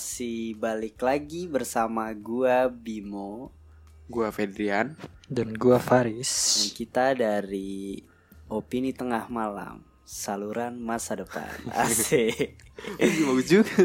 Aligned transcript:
masih 0.00 0.56
balik 0.56 0.96
lagi 1.04 1.44
bersama 1.44 2.08
gua 2.16 2.72
Bimo 2.72 3.52
Gua 4.08 4.32
Fedrian. 4.32 4.96
Dan 5.28 5.52
gua 5.60 5.76
dan 5.76 5.84
Faris 5.84 6.32
kita 6.72 7.12
dari 7.12 8.00
Opini 8.48 8.96
Tengah 8.96 9.28
Malam, 9.28 9.84
saluran 10.08 10.80
masa 10.80 11.20
depan. 11.20 11.52
Asik. 11.84 12.56
Bagus 12.96 13.44
juga. 13.44 13.76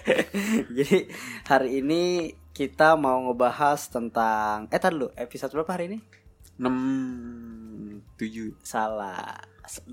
Jadi 0.80 1.12
hari 1.44 1.84
ini 1.84 2.32
kita 2.56 2.96
mau 2.96 3.28
ngebahas 3.28 3.84
tentang 3.92 4.64
eh 4.72 4.80
tar 4.80 4.96
dulu, 4.96 5.12
episode 5.12 5.52
berapa 5.60 5.76
hari 5.76 5.92
ini? 5.92 5.98
6 6.56 8.16
7 8.16 8.64
Salah, 8.64 9.44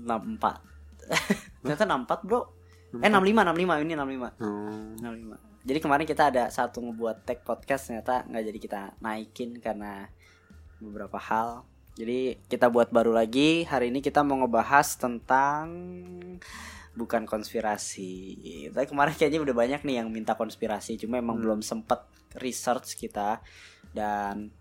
Ternyata 1.60 1.84
64, 1.84 2.24
Bro. 2.24 2.61
Eh 3.00 3.08
65, 3.08 3.56
65 3.56 3.84
ini 3.88 3.92
65. 3.96 4.36
oh. 4.44 4.92
65. 5.00 5.64
Jadi 5.64 5.78
kemarin 5.78 6.04
kita 6.04 6.22
ada 6.28 6.44
satu 6.50 6.82
ngebuat 6.82 7.24
tag 7.24 7.40
podcast 7.46 7.88
ternyata 7.88 8.26
nggak 8.26 8.44
jadi 8.50 8.58
kita 8.58 8.80
naikin 9.00 9.56
karena 9.62 10.10
beberapa 10.82 11.16
hal. 11.16 11.64
Jadi 11.96 12.40
kita 12.50 12.68
buat 12.68 12.92
baru 12.92 13.14
lagi. 13.14 13.64
Hari 13.64 13.88
ini 13.94 14.04
kita 14.04 14.20
mau 14.26 14.42
ngebahas 14.42 14.98
tentang 14.98 15.70
bukan 16.92 17.24
konspirasi. 17.24 18.36
Tapi 18.74 18.86
kemarin 18.88 19.14
kayaknya 19.16 19.40
udah 19.40 19.56
banyak 19.56 19.80
nih 19.86 19.96
yang 20.04 20.08
minta 20.12 20.36
konspirasi, 20.36 21.00
cuma 21.00 21.16
emang 21.16 21.40
belum 21.40 21.64
sempet 21.64 22.04
research 22.36 22.96
kita 22.96 23.40
dan 23.92 24.52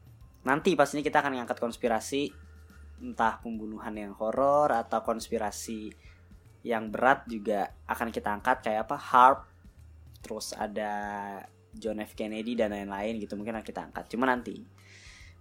nanti 0.44 0.76
pastinya 0.76 1.04
kita 1.04 1.24
akan 1.24 1.40
ngangkat 1.40 1.60
konspirasi 1.60 2.32
entah 3.02 3.40
pembunuhan 3.42 3.96
yang 3.96 4.14
horor 4.14 4.70
atau 4.76 5.02
konspirasi 5.02 5.90
yang 6.62 6.94
berat 6.94 7.26
juga 7.26 7.74
akan 7.90 8.14
kita 8.14 8.30
angkat 8.38 8.62
kayak 8.62 8.86
apa 8.86 8.98
harp 8.98 9.40
terus 10.22 10.54
ada 10.54 10.94
John 11.74 12.04
F. 12.04 12.14
Kennedy 12.14 12.54
dan 12.54 12.76
lain-lain 12.76 13.18
gitu 13.18 13.34
mungkin 13.34 13.58
akan 13.58 13.66
kita 13.66 13.82
angkat. 13.90 14.06
Cuma 14.12 14.30
nanti 14.30 14.62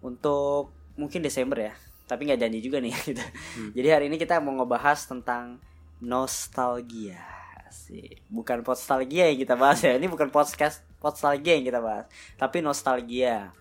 untuk 0.01 0.73
mungkin 0.97 1.21
Desember 1.21 1.61
ya 1.61 1.75
tapi 2.09 2.27
nggak 2.27 2.41
janji 2.43 2.59
juga 2.59 2.83
nih 2.83 2.91
gitu. 3.15 3.23
jadi 3.71 3.89
hari 3.95 4.11
ini 4.11 4.19
kita 4.19 4.43
mau 4.43 4.51
ngebahas 4.59 5.07
tentang 5.07 5.63
nostalgia. 6.03 7.23
Sih 7.71 8.19
bukan 8.27 8.67
nostalgia 8.67 9.31
yang 9.31 9.39
kita 9.39 9.55
bahas 9.55 9.79
ya 9.87 9.95
ini 9.95 10.11
bukan 10.11 10.27
podcast 10.33 10.83
nostalgia 10.99 11.55
yang 11.55 11.63
kita 11.69 11.79
bahas 11.79 12.11
tapi 12.35 12.65
nostalgia. 12.65 13.55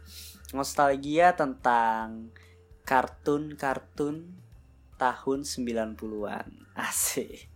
Nostalgia 0.50 1.38
tentang 1.38 2.34
kartun-kartun 2.90 4.34
tahun 4.98 5.40
90-an 5.46 6.50
asik 6.74 7.49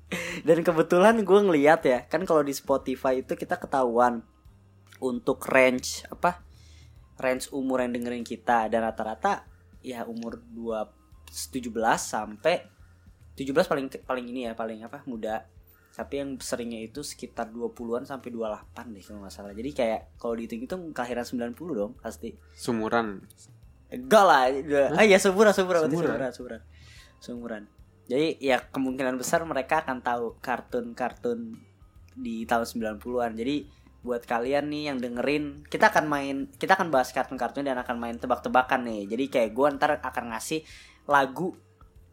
dan 0.48 0.62
kebetulan 0.62 1.16
gue 1.22 1.40
ngeliat 1.44 1.82
ya 1.84 2.00
kan 2.06 2.24
kalau 2.24 2.42
di 2.42 2.52
Spotify 2.52 3.20
itu 3.20 3.34
kita 3.34 3.58
ketahuan 3.58 4.22
untuk 5.00 5.44
range 5.50 6.08
apa 6.08 6.42
range 7.18 7.52
umur 7.52 7.84
yang 7.84 7.94
dengerin 7.94 8.24
kita 8.24 8.68
dan 8.68 8.84
rata-rata 8.84 9.46
ya 9.84 10.08
umur 10.08 10.40
2 10.40 11.30
17 11.30 11.70
sampai 11.98 12.64
17 13.34 13.54
paling 13.66 13.86
paling 14.06 14.26
ini 14.30 14.46
ya 14.46 14.54
paling 14.54 14.86
apa 14.86 15.02
muda 15.06 15.46
tapi 15.94 16.18
yang 16.18 16.42
seringnya 16.42 16.82
itu 16.82 17.06
sekitar 17.06 17.54
20-an 17.54 18.06
sampai 18.06 18.34
28 18.34 18.98
deh 18.98 19.04
kalau 19.06 19.20
nggak 19.22 19.34
salah 19.34 19.54
jadi 19.54 19.70
kayak 19.70 20.02
kalau 20.18 20.34
dihitung-hitung 20.34 20.90
kelahiran 20.90 21.22
90 21.22 21.54
dong 21.54 21.94
pasti 22.02 22.34
Sumuran. 22.58 23.22
Enggak 23.94 24.26
lah, 24.26 24.50
udah- 24.50 24.90
ah 24.98 25.06
ya 25.06 25.22
seumuran 25.22 25.54
seumuran 25.54 25.86
berarti 25.86 25.94
Seumuran. 26.02 26.34
seumuran 26.34 26.62
seumuran. 27.22 27.64
Jadi 28.08 28.40
ya 28.44 28.60
kemungkinan 28.60 29.16
besar 29.16 29.44
mereka 29.48 29.84
akan 29.84 30.04
tahu 30.04 30.36
kartun-kartun 30.44 31.56
di 32.14 32.44
tahun 32.44 32.66
90-an. 33.00 33.32
Jadi 33.34 33.56
buat 34.04 34.28
kalian 34.28 34.68
nih 34.68 34.84
yang 34.92 34.98
dengerin, 35.00 35.64
kita 35.72 35.88
akan 35.88 36.06
main 36.12 36.36
kita 36.60 36.76
akan 36.76 36.92
bahas 36.92 37.16
kartun-kartun 37.16 37.64
dan 37.64 37.80
akan 37.80 37.96
main 37.96 38.20
tebak-tebakan 38.20 38.84
nih. 38.84 39.08
Jadi 39.08 39.26
kayak 39.32 39.52
gue 39.56 39.68
ntar 39.80 39.92
akan 40.04 40.36
ngasih 40.36 40.68
lagu 41.08 41.56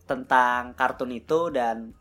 tentang 0.07 0.75
kartun 0.79 1.11
itu 1.15 1.51
dan 1.51 1.95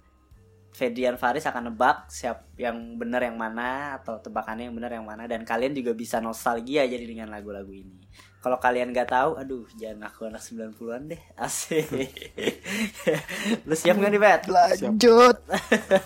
Fedian 0.69 1.17
Faris 1.17 1.49
akan 1.49 1.73
nebak 1.73 2.05
siap 2.13 2.53
yang 2.55 2.97
benar 3.01 3.25
yang 3.25 3.35
mana 3.35 3.97
atau 3.97 4.22
tebakannya 4.22 4.69
yang 4.69 4.75
benar 4.78 4.94
yang 4.94 5.05
mana 5.05 5.25
dan 5.25 5.41
kalian 5.41 5.73
juga 5.73 5.97
bisa 5.97 6.22
nostalgia 6.22 6.85
jadi 6.85 7.05
dengan 7.09 7.33
lagu-lagu 7.33 7.73
ini. 7.73 7.97
Kalau 8.39 8.55
kalian 8.55 8.95
nggak 8.95 9.11
tahu, 9.11 9.35
aduh 9.35 9.67
jangan 9.75 10.07
aku 10.07 10.31
anak 10.31 10.39
90-an 10.39 11.11
deh. 11.11 11.22
Asik. 11.44 11.91
Lu 13.67 13.75
siap 13.75 14.00
nggak 14.00 14.11
nih, 14.16 14.22
Bet? 14.22 14.41
Lanjut 14.47 15.38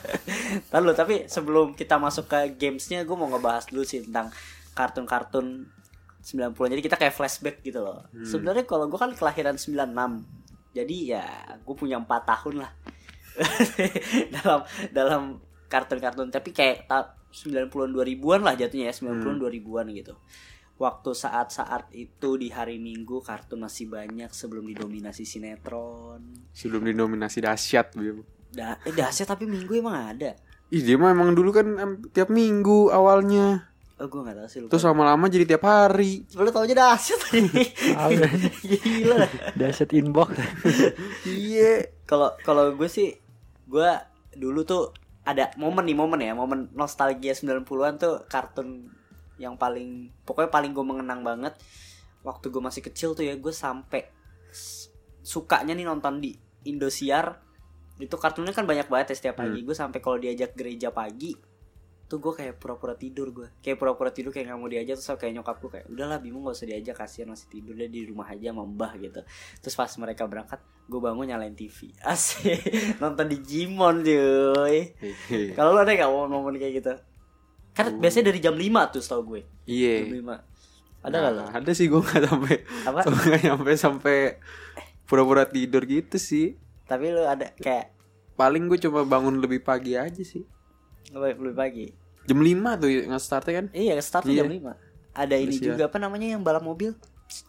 Lalu 0.73 0.91
tapi 0.97 1.15
sebelum 1.29 1.77
kita 1.77 2.01
masuk 2.01 2.25
ke 2.25 2.57
gamesnya, 2.57 3.05
gue 3.05 3.13
mau 3.13 3.29
ngebahas 3.29 3.69
dulu 3.69 3.85
sih 3.85 4.01
tentang 4.01 4.33
kartun-kartun 4.73 5.69
90-an. 6.25 6.73
Jadi 6.73 6.81
kita 6.81 6.97
kayak 6.97 7.13
flashback 7.13 7.61
gitu 7.61 7.85
loh. 7.85 8.01
Sebenarnya 8.25 8.65
kalau 8.65 8.89
gue 8.89 8.97
kan 8.97 9.13
kelahiran 9.13 9.53
96. 9.53 9.93
Jadi 10.73 11.13
ya 11.13 11.25
gue 11.61 11.75
punya 11.77 12.01
4 12.01 12.09
tahun 12.09 12.65
lah. 12.65 12.71
dalam 14.33 14.59
dalam 14.89 15.21
kartun-kartun 15.69 16.29
tapi 16.29 16.49
kayak 16.49 16.85
ta- 16.85 17.13
90-an 17.29 17.93
2000-an 17.93 18.41
lah 18.41 18.53
jatuhnya 18.53 18.89
ya, 18.89 18.93
90-an 18.93 19.37
2000-an 19.37 19.85
gitu. 19.93 20.13
Waktu 20.73 21.13
saat-saat 21.13 21.93
itu 21.93 22.35
di 22.35 22.49
hari 22.49 22.81
Minggu 22.81 23.21
kartun 23.21 23.61
masih 23.61 23.87
banyak 23.93 24.33
sebelum 24.33 24.65
didominasi 24.65 25.21
sinetron. 25.21 26.49
Sebelum 26.49 26.89
dinominasi 26.89 27.45
dahsyat, 27.45 27.93
Bim. 27.93 28.25
Da 28.49 28.81
eh, 28.81 28.93
dahsyat 28.93 29.29
tapi 29.29 29.45
Minggu 29.45 29.77
emang 29.77 30.17
ada. 30.17 30.33
Ih, 30.73 30.81
dia 30.81 30.97
mah 30.97 31.13
emang 31.13 31.37
dulu 31.37 31.53
kan 31.53 31.67
em, 31.77 31.91
tiap 32.09 32.33
minggu 32.33 32.89
awalnya. 32.89 33.69
Oh 34.01 34.09
gue 34.09 34.25
gak 34.25 34.33
tahu 34.33 34.49
sih 34.49 34.59
lupa. 34.65 34.71
Terus 34.73 34.83
lama-lama 34.89 35.25
jadi 35.29 35.45
tiap 35.45 35.63
hari. 35.69 36.25
Lu 36.33 36.49
tau 36.49 36.65
aja 36.65 36.73
dahsyat 36.73 37.21
Ada. 38.09 38.25
Gila 38.65 39.17
Dahsyat 39.53 39.93
inbox 39.93 40.33
Iya 41.29 41.93
Kalau 42.09 42.33
kalau 42.41 42.73
gue 42.73 42.89
sih 42.89 43.13
Gue 43.69 43.85
dulu 44.33 44.65
tuh 44.65 44.97
Ada 45.23 45.53
momen 45.61 45.85
nih 45.85 45.93
momen 45.93 46.25
ya 46.25 46.33
Momen 46.33 46.73
nostalgia 46.73 47.37
90an 47.37 48.01
tuh 48.01 48.25
Kartun 48.25 48.89
yang 49.43 49.59
paling 49.59 50.15
Pokoknya 50.23 50.47
paling 50.47 50.71
gue 50.71 50.85
mengenang 50.87 51.21
banget 51.21 51.53
Waktu 52.23 52.47
gue 52.47 52.61
masih 52.63 52.81
kecil 52.81 53.11
tuh 53.11 53.27
ya 53.27 53.35
Gue 53.35 53.51
sampai 53.51 54.07
Sukanya 55.23 55.71
nih 55.71 55.87
nonton 55.87 56.19
di 56.19 56.35
Indosiar. 56.67 57.39
Itu 57.97 58.19
kartunnya 58.19 58.51
kan 58.51 58.67
banyak 58.67 58.91
banget 58.91 59.15
ya 59.15 59.15
setiap 59.15 59.39
pagi. 59.39 59.63
Gue 59.63 59.75
sampai 59.75 60.03
kalau 60.03 60.19
diajak 60.19 60.53
gereja 60.53 60.91
pagi 60.91 61.33
tuh 62.03 62.19
gue 62.21 62.35
kayak 62.35 62.61
pura-pura 62.61 62.93
tidur 62.93 63.33
gue 63.33 63.47
kayak 63.63 63.79
pura-pura 63.79 64.13
tidur 64.13 64.29
kayak 64.29 64.53
nggak 64.53 64.59
mau 64.59 64.69
diajak 64.69 65.01
terus 65.01 65.17
kayak 65.17 65.33
nyokap 65.33 65.57
gue 65.57 65.71
kayak 65.79 65.87
udahlah 65.89 66.21
Bimo 66.21 66.45
gak 66.45 66.61
usah 66.61 66.67
diajak 66.69 66.95
kasihan 66.99 67.31
masih 67.31 67.47
tidur 67.49 67.73
dia 67.73 67.89
di 67.89 68.05
rumah 68.05 68.29
aja 68.29 68.53
sama 68.53 68.69
mbah 68.69 68.93
gitu. 69.01 69.23
Terus 69.63 69.73
pas 69.73 69.89
mereka 69.97 70.29
berangkat 70.29 70.61
gue 70.61 70.99
bangun 70.99 71.25
nyalain 71.25 71.55
TV 71.57 71.89
asik. 72.13 72.59
Nonton 73.01 73.25
di 73.31 73.37
Jimon 73.41 74.05
cuy. 74.05 74.93
Kalau 75.57 75.73
lu 75.73 75.79
ada 75.81 75.89
gak 75.89 76.11
momen-momen 76.11 76.61
kayak 76.61 76.73
gitu 76.83 76.93
kan 77.73 77.85
Oh. 77.87 77.97
biasanya 77.97 78.29
dari 78.29 78.39
jam 78.39 78.53
5 78.53 78.63
tuh 78.89 78.99
setahu 78.99 79.21
gue 79.27 79.41
jam 79.41 79.65
Iya. 79.65 79.95
5 80.15 81.03
ada 81.03 81.15
gak 81.19 81.31
lo 81.31 81.41
Nah, 81.41 81.51
Ada 81.53 81.71
sih 81.71 81.85
gue 81.85 81.99
nggak 81.99 82.21
sampai 82.23 82.55
apa 82.85 82.99
nggak 83.27 83.41
nyampe 83.43 83.71
sampai 83.75 84.17
pura-pura 85.03 85.43
tidur 85.45 85.83
gitu 85.83 86.15
sih. 86.15 86.55
tapi 86.83 87.09
lu 87.09 87.23
ada 87.23 87.51
kayak 87.55 87.91
Paling 88.33 88.65
gue 88.65 88.79
cuma 88.79 89.03
bangun 89.03 89.37
lebih 89.37 89.61
pagi 89.61 89.93
aja 89.93 90.19
sih. 90.19 90.41
lebih 91.11 91.37
lebih 91.43 91.55
pagi 91.55 91.85
Jam 92.23 92.37
5 92.37 92.49
tuh 92.77 92.89
nge-startnya 93.05 93.53
kan. 93.53 93.65
iya 93.71 93.93
start 93.99 94.23
tuh 94.23 94.31
Iya. 94.31 94.41
jam 94.41 94.49
5 94.49 94.73
ada 95.13 95.35
ini 95.35 95.51
Terus 95.51 95.59
ya. 95.59 95.67
juga 95.69 95.83
apa 95.85 95.97
namanya 95.97 96.27
yang 96.29 96.41
balap 96.41 96.61
mobil 96.61 96.95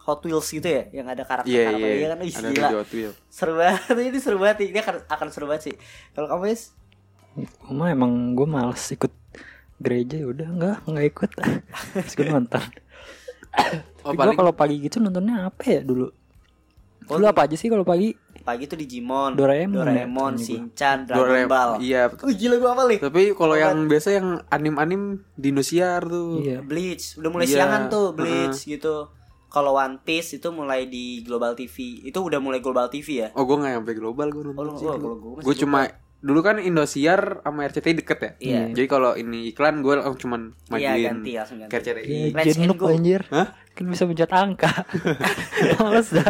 Hot 0.01 0.21
Wheels 0.21 0.45
gitu 0.47 0.65
ya 0.65 0.85
yang 0.91 1.05
ada 1.05 1.21
karakter 1.21 1.47
Iya 1.47 1.63
karakter 1.67 1.89
iya. 1.91 2.07
kan 2.07 2.19
Ih, 2.19 2.33
Ada 2.33 2.49
gila 2.49 2.69
Twill. 2.83 3.11
seru 3.27 3.53
banget 3.55 3.81
ini 4.07 4.19
seru 4.19 4.37
banget 4.37 4.57
ini 4.67 4.79
akan 4.79 4.95
akan 5.07 5.27
seru 5.29 5.45
banget 5.45 5.63
sih 5.63 5.75
kalau 6.11 6.27
kamu 6.27 6.51
is 6.51 6.73
Cuma 7.61 7.87
emang 7.87 8.11
gue 8.31 8.45
males 8.45 8.81
ikut 8.87 9.11
gereja 9.77 10.15
ya 10.17 10.27
udah 10.27 10.47
enggak 10.47 10.77
enggak 10.85 11.05
ikut 11.05 11.29
terus 11.99 12.13
gue 12.13 12.27
nonton 12.27 12.63
Oh, 14.03 14.11
Tapi 14.11 14.11
gue 14.11 14.19
paling 14.19 14.35
kalau 14.35 14.51
pagi 14.51 14.75
gitu 14.79 14.99
nontonnya 14.99 15.47
apa 15.47 15.63
ya 15.65 15.79
dulu 15.79 16.11
Oh, 17.05 17.15
Lu 17.15 17.25
apa 17.25 17.45
aja 17.45 17.53
sih 17.53 17.69
kalau 17.69 17.85
pagi? 17.85 18.17
Pagi 18.41 18.65
tuh 18.65 18.75
Digimon, 18.75 19.37
Doraemon 19.37 19.77
ya, 19.77 20.05
Doraemon, 20.05 20.33
gua. 20.35 20.41
Shinchan, 20.41 21.05
Dragon 21.05 21.21
Doraemon. 21.21 21.49
Ball. 21.49 21.71
Iya. 21.77 22.09
Wih, 22.09 22.33
gila 22.33 22.55
gua 22.57 22.69
apa 22.73 22.83
nih? 22.89 22.97
Tapi 22.97 23.21
kalau 23.31 23.53
yang 23.53 23.85
biasa 23.85 24.09
yang 24.11 24.27
anim-anim 24.49 25.01
Dinosiar 25.35 26.01
tuh. 26.01 26.41
Iya. 26.41 26.61
Bleach, 26.61 27.13
udah 27.15 27.29
mulai 27.29 27.45
Iya, 27.45 27.61
siangan 27.61 27.81
tuh 27.87 28.07
Bleach 28.11 28.57
gitu. 28.59 29.05
Kalau 29.47 29.77
One 29.77 30.01
Piece 30.01 30.35
itu 30.35 30.49
mulai 30.49 30.85
di 30.85 31.21
Global 31.21 31.53
TV. 31.53 32.01
Itu 32.01 32.19
udah 32.19 32.37
mulai 32.37 32.57
Global 32.57 32.89
TV 32.89 33.21
ya? 33.21 33.29
Oh 33.33 33.45
gue 33.45 33.53
gak 33.55 33.69
sampai 33.71 33.93
global 33.93 34.27
gue 34.27 34.41
nonton 34.43 34.65
Oh, 34.65 34.73
sih 34.73 34.83
oh, 34.83 34.93
dulu. 34.93 35.01
kalau 35.03 35.15
gua 35.15 35.31
masih 35.31 35.45
Gue 35.45 35.55
cuma 35.55 35.79
dulu 36.25 36.41
kan 36.41 36.57
Indosiar 36.57 37.45
sama 37.45 37.69
RCTI 37.69 38.01
deket 38.01 38.17
ya. 38.17 38.31
Iya. 38.41 38.61
Jadi 38.73 38.87
kalau 38.89 39.13
ini 39.13 39.53
iklan 39.53 39.85
gue 39.85 39.93
langsung 39.93 40.17
cuman 40.17 40.41
Iya, 40.73 40.97
majuin 40.97 41.05
ganti, 41.05 41.31
langsung 41.37 41.57
ganti. 41.61 41.73
RCTI. 41.77 42.01
Iya, 42.09 42.25
Let's 42.33 42.57
anjir. 42.57 43.21
Hah? 43.29 43.47
Kan 43.77 43.85
bisa 43.93 44.03
pencet 44.09 44.31
angka. 44.33 44.71
Males 45.77 46.09
dah. 46.09 46.25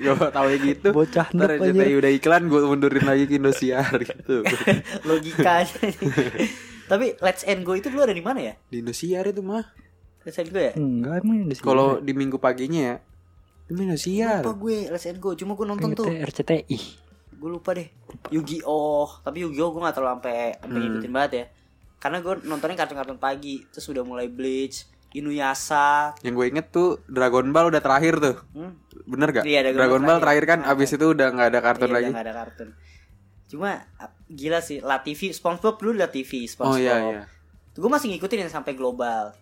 gue 0.00 0.28
tau 0.32 0.46
ya 0.48 0.56
gitu. 0.56 0.88
Bocah 0.88 1.28
Ntar 1.36 1.60
RCTI 1.60 1.84
aja. 1.84 1.96
udah 2.00 2.10
iklan 2.16 2.42
gue 2.48 2.60
mundurin 2.64 3.04
lagi 3.04 3.28
ke 3.28 3.36
Indosiar 3.36 3.92
gitu. 4.08 4.40
Logikanya. 5.08 5.76
Tapi 6.88 7.20
Let's 7.20 7.44
and 7.44 7.60
Go 7.60 7.76
itu 7.76 7.92
dulu 7.92 8.08
ada 8.08 8.16
di 8.16 8.24
mana 8.24 8.40
ya? 8.40 8.54
Di 8.72 8.80
Indosiar 8.80 9.28
itu 9.28 9.44
mah. 9.44 9.68
Let's 10.24 10.40
and 10.40 10.48
Go 10.48 10.56
ya? 10.56 10.72
Enggak 10.80 11.20
emang 11.20 11.44
di 11.44 11.60
sini. 11.60 11.66
Kalau 11.68 12.00
di 12.00 12.12
minggu 12.16 12.40
paginya 12.40 12.80
ya. 12.80 12.96
Di 13.68 13.84
Indosiar. 13.84 14.40
Lupa 14.40 14.56
gue 14.56 14.88
Let's 14.88 15.04
and 15.04 15.20
Go, 15.20 15.36
cuma 15.36 15.52
gue 15.52 15.66
nonton 15.68 15.92
tuh. 15.92 16.08
RCTI. 16.08 17.09
Gue 17.40 17.50
lupa 17.50 17.72
deh. 17.72 17.88
Yu-Gi-Oh, 18.28 19.24
tapi 19.24 19.40
Yu-Gi-Oh 19.40 19.70
gue 19.70 19.80
gak 19.80 19.96
terlalu 19.96 20.12
sampai 20.14 20.34
sampai 20.54 20.68
Hmm. 20.70 20.84
ngikutin 20.86 21.10
banget 21.10 21.32
ya. 21.32 21.44
Karena 21.98 22.18
gue 22.18 22.34
nontonnya 22.44 22.76
kartun-kartun 22.76 23.16
pagi, 23.16 23.64
terus 23.66 23.86
udah 23.86 24.02
mulai 24.02 24.28
Bleach, 24.28 24.84
Inuyasha, 25.10 26.14
Yang 26.20 26.34
gue 26.34 26.46
inget 26.48 26.66
tuh 26.68 26.88
Dragon 27.04 27.48
Ball 27.48 27.68
udah 27.68 27.80
terakhir 27.80 28.14
tuh. 28.18 28.36
hmm, 28.52 28.72
Bener 29.06 29.32
gak? 29.32 29.42
Iya, 29.42 29.64
Dragon 29.64 29.80
Dragon, 29.80 30.02
Ball 30.02 30.18
terakhir 30.18 30.44
terakhir. 30.44 30.62
kan 30.62 30.70
abis 30.70 30.90
itu 30.92 31.06
udah 31.08 31.26
nggak 31.30 31.48
ada 31.48 31.60
kartun 31.60 31.82
Iya, 31.82 31.94
lagi. 31.94 32.04
udah 32.04 32.14
nggak 32.14 32.26
ada 32.26 32.34
kartun. 32.36 32.68
Cuma 33.48 33.70
gila 34.28 34.60
sih, 34.60 34.78
La 34.78 35.00
TV, 35.00 35.20
SpongeBob 35.30 35.74
dulu 35.76 35.92
La 35.94 36.06
TV, 36.06 36.46
SpongeBob. 36.46 36.70
Oh 36.70 36.78
iya 36.78 36.94
iya. 37.10 37.22
Gue 37.72 37.88
masih 37.88 38.06
ngikutin 38.08 38.38
yang 38.40 38.52
sampai 38.52 38.72
global. 38.72 39.34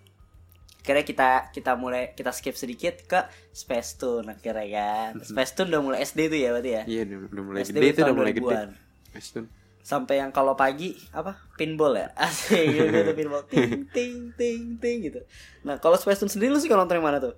Akhirnya 0.88 1.04
kita 1.04 1.52
kita 1.52 1.76
mulai 1.76 2.16
kita 2.16 2.32
skip 2.32 2.56
sedikit 2.56 3.04
ke 3.04 3.28
Space 3.52 4.00
Tune 4.00 4.24
akhirnya 4.24 4.64
kan. 4.72 5.20
Space 5.20 5.52
Tune 5.52 5.68
udah 5.68 5.84
mulai 5.84 6.00
SD 6.00 6.32
tuh 6.32 6.40
ya 6.40 6.48
berarti 6.56 6.70
ya. 6.72 6.82
Iya 6.88 7.00
udah, 7.04 7.18
udah 7.28 7.42
mulai 7.44 7.60
SD 7.60 7.76
gede 7.76 7.88
itu 7.92 8.00
udah 8.00 8.16
mulai 8.16 8.32
gede. 8.32 8.48
2000-an. 8.48 8.70
Western. 9.12 9.46
Sampai 9.84 10.24
yang 10.24 10.32
kalau 10.32 10.56
pagi 10.56 10.96
apa? 11.12 11.36
Pinball 11.60 11.92
ya. 12.00 12.08
Asik 12.24 12.72
gitu, 12.72 12.88
gitu 12.88 13.12
pinball. 13.12 13.44
Ting 13.52 13.84
ting 13.92 14.32
ting 14.32 14.80
ting 14.80 14.96
gitu. 15.04 15.20
Nah, 15.60 15.76
kalau 15.76 16.00
Space 16.00 16.24
Tune 16.24 16.32
sendiri 16.32 16.48
lu 16.48 16.56
sih 16.56 16.72
kalau 16.72 16.88
nonton 16.88 16.96
yang 16.96 17.04
mana 17.04 17.20
tuh? 17.20 17.36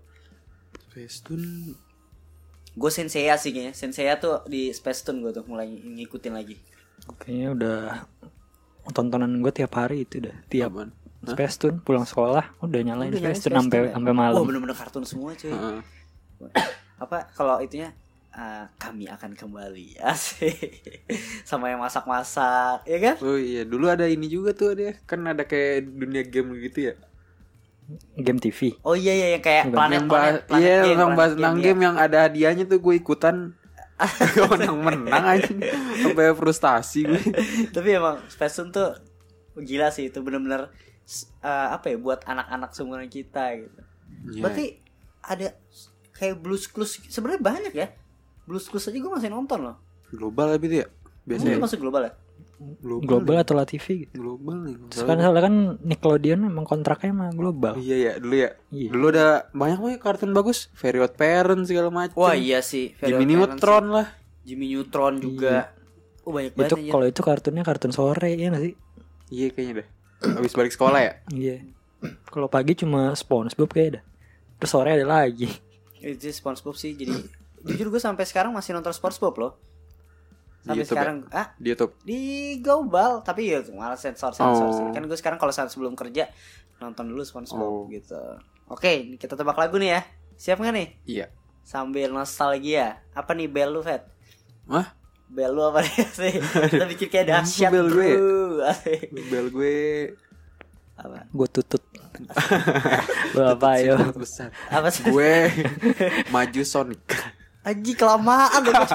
Western 0.95 1.75
Gue 2.79 2.91
Senseiya 2.95 3.35
sih 3.35 3.51
kayaknya. 3.51 3.75
Senseiya 3.75 4.23
tuh 4.23 4.47
di 4.47 4.71
Space 4.71 5.03
Tune 5.03 5.19
gue 5.27 5.35
tuh 5.35 5.43
mulai 5.51 5.67
ngikutin 5.67 6.39
lagi. 6.39 6.55
Kayaknya 7.19 7.49
udah 7.59 7.81
tontonan 8.95 9.43
gue 9.43 9.51
tiap 9.51 9.75
hari 9.75 10.07
itu 10.07 10.23
udah 10.23 10.37
tiap 10.47 10.71
apaan? 10.71 10.95
Space 11.23 11.57
Tune 11.57 11.79
pulang 11.79 12.03
sekolah 12.03 12.57
udah 12.59 12.81
nyalain 12.81 13.13
Udah 13.13 13.21
Space 13.23 13.45
Tune 13.45 13.57
sampai 13.59 13.79
ya? 13.87 13.93
sampai 13.93 14.13
Oh, 14.13 14.17
malam. 14.17 14.43
bener-bener 14.43 14.73
kartun 14.73 15.05
semua 15.05 15.35
cuy. 15.35 15.53
Heeh. 15.53 15.81
apa 16.97 17.29
kalau 17.31 17.61
itunya 17.61 17.93
eh, 18.31 18.65
kami 18.77 19.05
akan 19.07 19.33
kembali 19.35 20.01
asik 20.01 20.57
sama 21.45 21.69
yang 21.69 21.81
masak-masak 21.81 22.85
ya 22.85 22.99
kan 22.99 23.15
Oh 23.21 23.37
iya, 23.37 23.65
dulu 23.65 23.89
ada 23.89 24.05
ini 24.05 24.25
juga 24.27 24.53
tuh 24.53 24.73
ada 24.73 24.97
kan 25.05 25.21
ada 25.23 25.45
kayak 25.45 25.85
dunia 25.87 26.25
game 26.25 26.57
gitu 26.59 26.89
ya. 26.89 26.95
Game 28.15 28.39
TV. 28.39 28.79
oh 28.81 28.95
iya 28.95 29.13
iya 29.13 29.27
yang 29.35 29.43
kayak 29.43 29.65
planet 29.69 29.93
yang 29.97 30.07
bahas, 30.07 30.23
planet, 30.31 30.43
planet 30.47 30.63
iya, 30.63 30.77
game, 30.81 30.95
planet 30.95 31.17
bahas 31.19 31.33
tentang 31.35 31.57
ya. 31.57 31.63
game 31.67 31.81
yang 31.83 31.97
ada 31.99 32.19
hadiahnya 32.25 32.65
tuh 32.65 32.79
gue 32.79 32.95
ikutan. 32.97 33.37
menang 34.49 34.77
menang 34.81 35.25
aja 35.29 35.53
sampai 36.01 36.33
frustasi 36.33 37.05
gue. 37.05 37.21
tapi 37.69 37.93
emang 37.93 38.17
Space 38.33 38.57
Tune 38.57 38.73
tuh 38.73 38.97
gila 39.59 39.93
sih 39.93 40.09
itu 40.09 40.25
bener-bener 40.25 40.73
eh, 41.41 41.69
apa 41.71 41.91
ya 41.91 41.97
buat 41.97 42.21
anak-anak 42.25 42.71
seumuran 42.73 43.09
kita 43.09 43.57
gitu 43.59 43.81
Iya. 44.11 44.43
berarti 44.43 44.67
ada 45.23 45.49
kayak 46.13 46.37
Blues 46.39 46.67
Clues 46.67 46.99
sebenarnya 47.09 47.41
banyak 47.41 47.73
ya 47.73 47.89
Blues 48.45 48.67
Clues 48.67 48.85
aja 48.85 48.99
gue 48.99 49.13
masih 49.13 49.31
nonton 49.31 49.65
loh 49.65 49.77
global 50.11 50.59
itu 50.59 50.83
ya. 50.83 50.87
Biasanya 51.23 51.55
Biasanya 51.55 51.63
masuk 51.63 51.79
global 51.81 52.03
ya 52.05 52.13
global. 52.61 53.07
Global 53.09 53.37
atau 53.41 53.55
La 53.57 53.65
TV 53.65 54.05
gitu. 54.05 54.21
Global 54.21 54.69
nih. 54.69 54.77
Sekarang 54.93 55.25
soalnya 55.25 55.45
kan 55.49 55.55
Nickelodeon 55.81 56.41
emang 56.45 56.69
kontraknya 56.69 57.11
sama 57.13 57.27
global. 57.33 57.73
Iya 57.81 57.97
ya, 57.97 58.13
dulu 58.21 58.37
ya. 58.37 58.51
Iya. 58.69 58.89
Dulu 58.93 59.05
ada 59.09 59.27
banyak 59.57 59.79
banget 59.81 60.01
kartun 60.05 60.33
bagus, 60.37 60.69
Very 60.77 61.01
Odd 61.01 61.17
Parents 61.17 61.67
segala 61.73 61.89
macam. 61.89 62.17
wah 62.21 62.37
iya 62.37 62.61
sih 62.61 62.93
Jimmy 63.01 63.25
Very 63.33 63.41
Odd 63.41 63.57
Parents 63.57 63.65
Neutron 63.65 63.85
lah. 63.89 64.07
sih. 64.13 64.45
Jimmy 64.45 64.67
Neutron 64.73 65.15
juga 65.21 65.73
oh 66.21 66.33
banyak 66.37 66.53
banget 66.53 66.69
Itu 66.69 66.77
kalau 66.93 67.07
itu 67.09 67.21
kartunnya 67.25 67.65
kartun 67.65 67.93
sore 67.97 68.29
ya 68.37 68.47
nggak 68.53 68.65
sih? 68.65 68.75
Iya 69.31 69.47
kayaknya 69.55 69.75
deh. 69.81 69.89
Habis 70.21 70.53
balik 70.53 70.71
sekolah 70.71 71.01
ya. 71.01 71.13
Iya. 71.29 71.57
Kalau 72.25 72.47
pagi 72.47 72.73
cuma 72.75 73.13
SpongeBob 73.13 73.69
kayak 73.69 73.89
ada. 73.91 74.01
Terus 74.57 74.71
sore 74.71 74.93
ada 74.93 75.05
lagi. 75.05 75.49
itu 75.99 76.29
SpongeBob 76.31 76.73
sih 76.73 76.93
jadi 76.93 77.13
jujur 77.63 77.89
gue 77.89 77.99
sampai 77.99 78.25
sekarang 78.25 78.51
masih 78.51 78.73
nonton 78.73 78.89
SpongeBob 78.91 79.37
loh 79.37 79.53
sampai 80.61 80.77
YouTube 80.79 80.93
sekarang 80.95 81.17
ah 81.31 81.53
Di 81.55 81.69
YouTube. 81.69 81.93
di 82.01 82.21
global 82.57 83.21
tapi 83.21 83.49
ya 83.49 83.61
malah 83.71 83.97
sensor 83.97 84.33
sensor 84.33 84.65
Oh. 84.65 84.73
sih 84.75 84.85
kan 84.91 85.01
gue 85.03 85.13
sekarang 85.15 85.37
kalau 85.37 85.49
saat 85.51 85.69
sebelum 85.69 85.93
kerja 85.93 86.29
nonton 86.79 87.05
dulu 87.07 87.21
SpongeBob 87.21 87.61
Oh. 87.61 87.85
gitu 87.87 88.17
oke 88.67 89.17
kita 89.17 89.35
tebak 89.35 89.57
lagu 89.57 89.77
nih 89.77 89.93
ya 89.95 90.01
siap 90.35 90.57
nggak 90.59 90.73
nih 90.73 90.89
Iya. 91.07 91.27
sambil 91.61 92.09
nostalgia 92.11 93.05
apa 93.11 93.33
nih 93.33 93.45
bel 93.47 93.69
lu 93.71 93.81
Fat 93.81 94.09
Wah, 94.65 94.89
bel 95.31 95.51
lu 95.55 95.63
apa 95.63 95.81
nih 95.81 95.95
sih 96.19 96.35
kita 96.43 96.87
pikir 96.91 97.07
kayak 97.07 97.27
dahsyat 97.31 97.71
bel 97.71 97.87
gue. 97.87 98.11
bel 99.31 99.47
gue 99.49 99.79
apa 100.95 101.25
Gue 101.33 101.49
tutut. 101.49 101.81
Lu 103.33 103.41
apa 103.41 103.81
ayo? 103.81 103.97
Sangat 103.97 104.17
besar. 104.21 104.49
apa 104.69 104.93
sih 104.93 105.09
gue 105.09 105.49
maju 106.35 106.61
Sonic. 106.61 107.01
Aji 107.61 107.93
kelamaan 107.93 108.61
lu 108.61 108.73
Bos. 108.73 108.93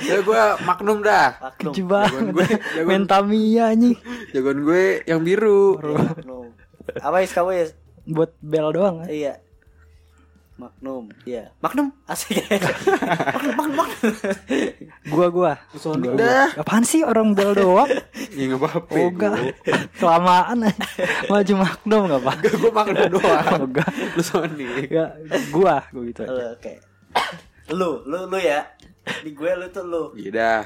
ya 0.00 0.20
gue 0.20 0.42
Magnum 0.64 1.04
dah. 1.04 1.36
Gue, 1.60 1.76
jagoan, 1.76 2.32
Main 2.88 3.04
Tamiya 3.04 3.76
anjing. 3.76 4.00
jagoan 4.32 4.64
gue 4.64 5.04
yang 5.04 5.20
biru. 5.20 5.76
Apa 6.96 7.20
is 7.20 7.32
kamu 7.32 7.68
is? 7.68 7.70
Buat 8.08 8.32
bel 8.40 8.72
doang 8.72 9.04
kan. 9.04 9.08
Iya. 9.12 9.43
Magnum. 10.54 11.10
Iya. 11.24 11.50
Magnum. 11.58 11.90
Asik. 12.06 12.38
Magnum, 13.34 13.54
Magnum, 13.58 13.74
Magnum. 13.74 14.14
Gua 15.10 15.26
gua. 15.28 15.52
Sonic 15.74 16.08
Gua, 16.08 16.14
gua. 16.14 16.22
dah. 16.22 16.48
Apaan 16.62 16.84
sih 16.86 17.02
orang 17.02 17.34
bel 17.34 17.52
doang? 17.52 17.90
Ya 18.38 18.50
nggak 18.50 18.60
apa-apa. 18.60 18.92
Oga. 18.96 19.30
Kelamaan 19.98 20.58
aja. 20.62 20.84
Maju 21.26 21.54
Magnum 21.58 22.02
enggak 22.06 22.20
apa? 22.20 22.32
Gue 22.48 22.70
Magnum 22.70 23.06
doang. 23.12 23.46
Oga. 23.62 23.84
Lu 24.14 24.22
Sonic. 24.22 24.68
Enggak, 24.86 25.10
gua 25.50 25.74
gua 25.90 26.02
gitu 26.04 26.20
aja. 26.22 26.54
Oke. 26.54 26.72
Lu, 27.70 28.02
lu, 28.06 28.18
lu 28.26 28.38
ya. 28.38 28.62
Di 29.20 29.30
gue 29.30 29.50
lu 29.52 29.66
tuh 29.68 29.84
lu. 29.84 30.04
Iya 30.14 30.30
dah. 30.30 30.62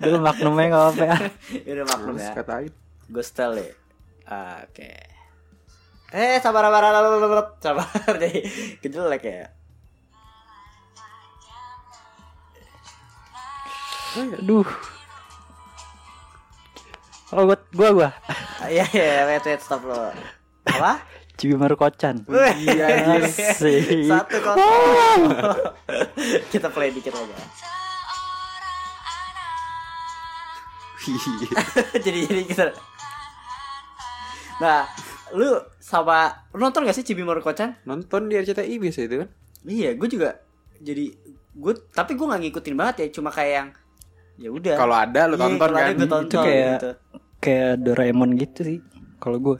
Dulu 0.00 0.16
Magnumnya 0.18 0.64
enggak 0.66 0.82
apa-apa 0.82 1.04
ya. 1.04 1.16
Udah 1.70 1.86
Magnum 1.86 2.16
ya. 2.16 2.32
katain. 2.32 2.72
Gue 3.04 3.20
style 3.20 3.56
ya. 3.60 3.68
Ah, 4.24 4.64
Oke. 4.64 4.88
Eh, 6.14 6.38
sabar, 6.38 6.62
sabar, 6.70 6.94
sabar, 6.94 7.42
sabar. 7.58 7.86
Jadi 8.22 8.30
kejelek 8.78 9.22
ya. 9.26 9.50
Aduh. 14.38 14.62
Oh, 17.34 17.42
gua 17.50 17.58
gua 17.74 17.90
gua. 17.90 18.10
Ah, 18.62 18.70
Iya, 18.70 18.86
iya, 18.94 19.26
wait, 19.26 19.42
wait, 19.42 19.58
stop 19.58 19.82
lo. 19.82 20.14
Apa? 20.70 21.02
Cibimaru 21.34 21.74
Kocan. 21.74 22.22
Iya. 22.30 23.18
Asik. 23.18 24.06
Satu 24.06 24.38
kosong. 24.38 25.22
Kita 26.46 26.70
play 26.70 26.94
dikit 26.94 27.10
aja. 27.10 27.36
jadi 32.06 32.18
jadi 32.30 32.42
kita. 32.46 32.64
Nah, 34.62 34.86
lu 35.34 35.50
sama 35.76 36.30
lu 36.50 36.62
nonton 36.62 36.82
gak 36.82 36.94
sih 36.94 37.02
Cibi 37.02 37.22
Maruko-chan? 37.22 37.76
Nonton 37.82 38.26
di 38.26 38.34
RCTI 38.34 38.78
biasa 38.78 38.98
itu 39.02 39.16
kan? 39.18 39.28
Iya, 39.64 39.92
gue 39.92 40.08
juga 40.08 40.38
jadi 40.76 41.10
gue 41.50 41.72
tapi 41.90 42.14
gue 42.14 42.22
nggak 42.22 42.42
ngikutin 42.42 42.74
banget 42.74 42.94
ya, 42.98 43.06
cuma 43.12 43.28
kayak 43.28 43.52
yang 43.52 43.68
ya 44.36 44.48
udah. 44.48 44.74
Kalau 44.74 44.96
ada 44.96 45.20
lu 45.26 45.34
Iya, 45.34 45.42
tonton 45.44 45.70
kan? 45.70 45.86
gue 45.92 46.08
tonton 46.08 46.24
Itu 46.30 46.38
kayak- 46.40 46.72
gitu. 46.72 46.90
Kayak 47.36 47.72
Doraemon 47.78 48.30
gitu 48.34 48.60
sih. 48.62 48.78
Kalau 49.18 49.36
gua 49.36 49.56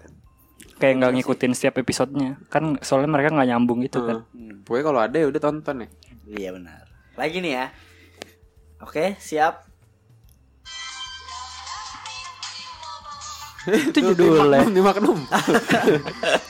kayak 0.75 0.95
nggak 0.99 1.12
ngikutin 1.14 1.52
setiap 1.52 1.78
episodenya 1.78 2.37
kan 2.49 2.76
soalnya 2.81 3.09
mereka 3.09 3.31
nggak 3.31 3.47
nyambung 3.47 3.78
gitu 3.81 4.02
kan 4.02 4.26
Hmm, 4.31 4.61
Pokoknya 4.62 4.85
kalau 4.85 5.00
ada 5.00 5.16
ya 5.16 5.26
udah 5.28 5.40
tonton 5.40 5.76
ya. 5.81 5.88
iya 6.26 6.50
benar. 6.50 6.83
Lagi 7.14 7.38
nih 7.38 7.52
ya. 7.54 7.66
Oke, 8.81 9.16
siap. 9.16 9.63
itu 13.64 13.99
judulnya 14.12 14.68
di 14.68 14.80
maknum 14.85 15.16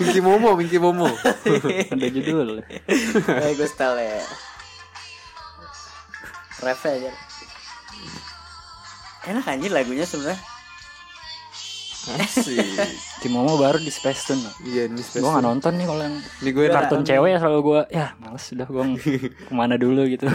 Minky 0.02 0.18
Momo 0.18 0.58
Minky 0.58 0.78
Momo. 0.82 1.06
Ada 1.90 2.06
judul. 2.10 2.66
Eh 2.66 3.52
gue 3.54 3.68
setel 3.70 3.94
ya 4.02 4.18
ref 6.64 6.82
aja. 6.88 7.12
Enak 9.28 9.44
anjir 9.48 9.70
lagunya 9.70 10.08
sebenarnya. 10.08 10.40
Asik. 12.04 12.60
Kimomo 13.18 13.56
baru 13.56 13.80
di 13.80 13.88
Space 13.88 14.28
Tune. 14.28 14.44
Iya 14.62 14.86
ini 14.86 15.00
Gue 15.00 15.24
gak 15.24 15.40
nonton 15.40 15.72
nih 15.74 15.86
kalau 15.86 16.02
yang 16.04 16.16
Ini 16.20 16.50
gue 16.50 16.64
kartun 16.68 17.00
nonton. 17.00 17.08
cewek 17.08 17.30
ya 17.30 17.38
selalu 17.40 17.60
gue 17.62 17.80
ya 17.90 18.06
males 18.18 18.44
udah 18.46 18.66
gue 18.66 18.82
ke 19.48 19.52
mana 19.52 19.74
dulu 19.74 20.04
gitu. 20.04 20.28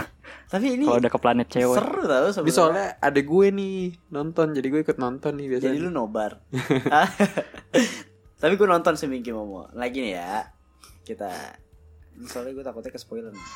Tapi 0.46 0.66
ini 0.74 0.84
Kalau 0.84 0.98
udah 0.98 1.10
ke 1.10 1.18
planet 1.18 1.48
cewek. 1.48 1.76
seru 1.78 2.02
tau 2.02 2.24
Ini 2.24 2.32
sebenarnya. 2.32 2.52
soalnya 2.52 2.86
ada 2.98 3.20
gue 3.22 3.46
nih 3.50 3.76
nonton 4.10 4.46
jadi 4.50 4.66
gue 4.66 4.80
ikut 4.82 4.98
nonton 4.98 5.32
nih 5.38 5.46
biasanya. 5.48 5.70
Jadi 5.70 5.78
lu 5.78 5.90
nobar. 5.90 6.32
Tapi 8.42 8.52
gue 8.56 8.66
nonton 8.66 8.96
si 8.96 9.06
Minky 9.06 9.30
Momo. 9.30 9.70
Lagi 9.70 10.00
nih 10.00 10.14
ya. 10.16 10.50
Kita 11.00 11.30
soalnya 12.26 12.52
gue 12.52 12.64
takutnya 12.64 12.90
ke 12.90 12.98
spoiler. 12.98 13.30
nih. 13.30 13.46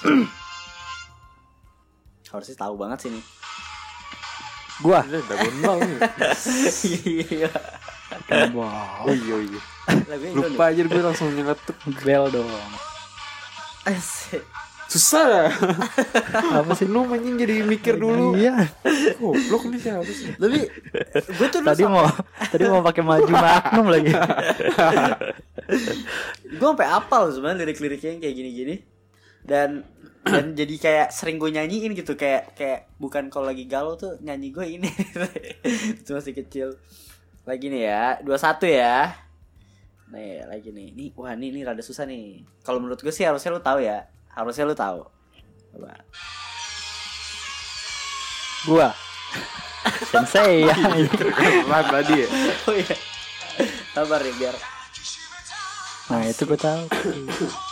Harusnya 2.30 2.56
tahu 2.56 2.74
banget 2.76 2.98
sih 3.00 3.10
nih. 3.10 3.24
Gua. 4.80 5.00
Udah 5.04 5.22
Dragon 5.28 5.56
Ball. 5.60 5.80
Iya. 7.04 7.50
Wow. 8.54 9.06
Oh 9.06 9.14
iya 9.14 9.36
iya. 9.46 9.60
Lupa 10.34 10.70
aja 10.70 10.82
gue 10.82 11.02
langsung 11.02 11.30
nyeletuk. 11.34 11.76
Bel 12.02 12.30
dong. 12.32 12.48
Asik. 13.86 14.42
Susah 14.90 15.22
lah. 15.22 15.48
Apa 16.58 16.74
sih? 16.74 16.90
Lu 16.90 17.06
anjing 17.06 17.38
jadi 17.38 17.62
mikir 17.62 17.94
dulu. 17.94 18.34
Iya. 18.34 18.66
Goblok 19.22 19.70
nih 19.70 19.78
siapa 19.78 20.10
sih? 20.10 20.34
Tapi 20.34 20.58
gue 21.14 21.46
tuh 21.46 21.60
Tadi 21.62 21.82
mau 21.86 22.06
tadi 22.50 22.64
mau 22.66 22.82
pakai 22.82 23.02
maju 23.06 23.30
magnum 23.30 23.86
lagi. 23.86 24.10
gue 26.50 26.66
sampai 26.66 26.88
apal 26.90 27.30
sebenarnya 27.30 27.62
lirik-liriknya 27.62 28.10
yang 28.18 28.20
kayak 28.26 28.34
gini-gini 28.34 28.74
dan 29.46 29.86
dan 30.20 30.52
jadi 30.52 30.74
kayak 30.76 31.08
sering 31.16 31.40
gue 31.40 31.48
nyanyiin 31.48 31.96
gitu 31.96 32.12
kayak 32.12 32.52
kayak 32.52 32.92
bukan 33.00 33.32
kalau 33.32 33.48
lagi 33.48 33.64
galau 33.64 33.96
tuh 33.96 34.20
nyanyi 34.20 34.52
gue 34.52 34.66
ini. 34.68 34.90
Itu 36.04 36.12
masih 36.12 36.36
kecil. 36.36 36.76
Lagi 37.48 37.72
nih 37.72 37.88
ya 37.88 38.04
21 38.20 38.36
ya. 38.68 39.16
Nih 40.12 40.44
lagi 40.44 40.68
nih. 40.76 40.92
Ini 40.92 41.04
wah 41.16 41.32
ini 41.32 41.56
ini 41.56 41.60
rada 41.64 41.80
susah 41.80 42.04
nih. 42.04 42.44
Kalau 42.60 42.84
menurut 42.84 43.00
gue 43.00 43.12
sih 43.12 43.24
harusnya 43.24 43.56
lu 43.56 43.64
tahu 43.64 43.80
ya. 43.80 44.04
Harusnya 44.36 44.68
lu 44.68 44.76
tahu. 44.76 45.08
Coba. 45.72 45.96
Gua. 48.68 48.88
Sensei. 50.12 50.68
Ya. 50.68 50.76
Lah 51.64 51.80
tadi 51.88 52.28
ya. 52.28 52.28
oh 52.68 52.76
iya. 52.76 52.96
Sabar 53.96 54.20
nih 54.20 54.34
biar. 54.36 54.56
Nah, 56.10 56.26
itu 56.26 56.42
gue 56.42 56.58
tahu. 56.58 56.84